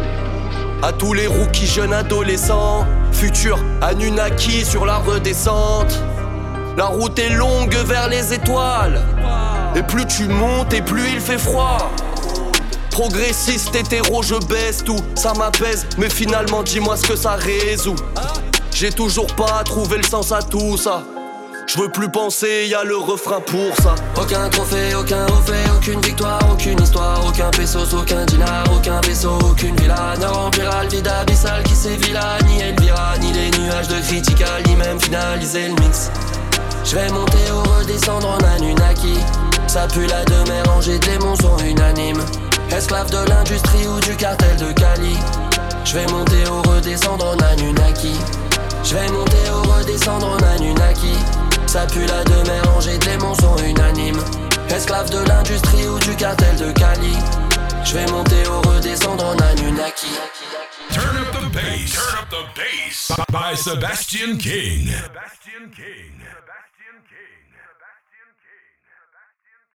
À 0.81 0.93
tous 0.93 1.13
les 1.13 1.27
rookies 1.27 1.67
jeunes 1.67 1.93
adolescents, 1.93 2.85
futur 3.11 3.59
Anunnaki 3.81 4.63
sur 4.65 4.85
la 4.85 4.97
redescente. 4.97 5.99
La 6.77 6.85
route 6.85 7.19
est 7.19 7.29
longue 7.29 7.75
vers 7.85 8.07
les 8.07 8.33
étoiles. 8.33 9.01
Et 9.75 9.83
plus 9.83 10.05
tu 10.07 10.27
montes 10.27 10.73
et 10.73 10.81
plus 10.81 11.07
il 11.13 11.19
fait 11.19 11.37
froid. 11.37 11.91
Progressiste, 12.91 13.75
hétéro, 13.75 14.23
je 14.23 14.35
baisse 14.45 14.83
tout, 14.85 14.99
ça 15.15 15.33
m'apaise, 15.33 15.85
mais 15.97 16.09
finalement 16.09 16.63
dis-moi 16.63 16.95
ce 16.95 17.07
que 17.07 17.15
ça 17.15 17.33
résout. 17.33 17.95
J'ai 18.71 18.91
toujours 18.91 19.27
pas 19.35 19.63
trouvé 19.65 19.97
le 19.97 20.03
sens 20.03 20.31
à 20.31 20.41
tout 20.41 20.77
ça. 20.77 21.03
Je 21.65 21.79
veux 21.79 21.89
plus 21.89 22.09
penser, 22.09 22.67
y 22.67 22.75
a 22.75 22.83
le 22.83 22.97
refrain 22.97 23.39
pour 23.39 23.75
ça. 23.77 23.95
Aucun 24.15 24.49
trophée, 24.49 24.93
aucun 24.95 25.25
trophée, 25.25 25.63
aucune 25.75 26.01
victoire, 26.01 26.39
aucune 26.51 26.79
histoire, 26.81 27.25
aucun 27.25 27.49
pesos, 27.51 27.93
aucun 27.93 28.25
dinar, 28.25 28.63
aucun 28.75 29.01
vaisseau, 29.01 29.37
aucune 29.49 29.75
villa. 29.77 30.13
Ne 30.19 30.25
remplira 30.25 30.83
le 30.83 30.89
vide 30.89 31.07
abyssal 31.07 31.63
qui 31.63 31.75
sévit 31.75 32.11
là, 32.11 32.37
ni 32.45 32.61
Elvira, 32.61 33.17
ni 33.19 33.31
les 33.31 33.49
nuages 33.57 33.87
de 33.87 33.99
critical, 34.01 34.61
ni 34.67 34.75
même 34.75 34.99
finaliser 34.99 35.69
le 35.69 35.75
mix. 35.81 36.11
Je 36.83 36.95
vais 36.95 37.09
monter 37.09 37.51
ou 37.51 37.79
redescendre 37.79 38.27
en 38.27 38.55
Anunnaki. 38.55 39.17
Ça 39.67 39.87
pue 39.87 40.05
la 40.05 40.23
de 40.25 40.49
mer, 40.49 40.63
rangée 40.67 40.99
démons 40.99 41.35
sont 41.35 41.57
unanimes. 41.59 42.23
Esclave 42.75 43.09
de 43.09 43.29
l'industrie 43.29 43.87
ou 43.87 43.99
du 44.01 44.15
cartel 44.15 44.55
de 44.57 44.71
Cali. 44.73 45.17
Je 45.85 45.93
vais 45.95 46.05
monter 46.07 46.43
ou 46.49 46.69
redescendre 46.69 47.25
en 47.25 47.37
Anunnaki. 47.37 48.15
Je 48.83 48.95
vais 48.95 49.09
monter 49.09 49.37
ou 49.51 49.71
redescendre 49.71 50.27
en 50.27 50.55
Anunnaki. 50.55 51.13
Ça 51.73 51.87
pue 51.87 52.05
la 52.05 52.23
de 52.23 52.47
mer, 52.47 52.63
rangée 52.71 52.99
démons 52.99 53.33
sont 53.33 53.57
unanimes. 53.57 54.23
Esclave 54.69 55.09
de 55.09 55.27
l'industrie 55.27 55.87
ou 55.87 55.97
du 55.97 56.15
cartel 56.15 56.55
de 56.55 56.71
Cali. 56.71 57.17
Je 57.83 57.95
vais 57.95 58.05
monter 58.11 58.47
ou 58.47 58.69
redescendre 58.69 59.25
en 59.25 59.35
Anunnaki. 59.39 60.05
Turn 60.91 61.17
up 61.17 61.31
the 61.31 61.51
bass. 61.51 61.93
Turn 61.93 62.19
up 62.21 62.29
the 62.29 62.45
bass. 62.55 63.11
By. 63.31 63.55
Sebastian 63.55 64.37
King. 64.37 64.85
Sebastian 64.85 65.71
King. 65.75 66.12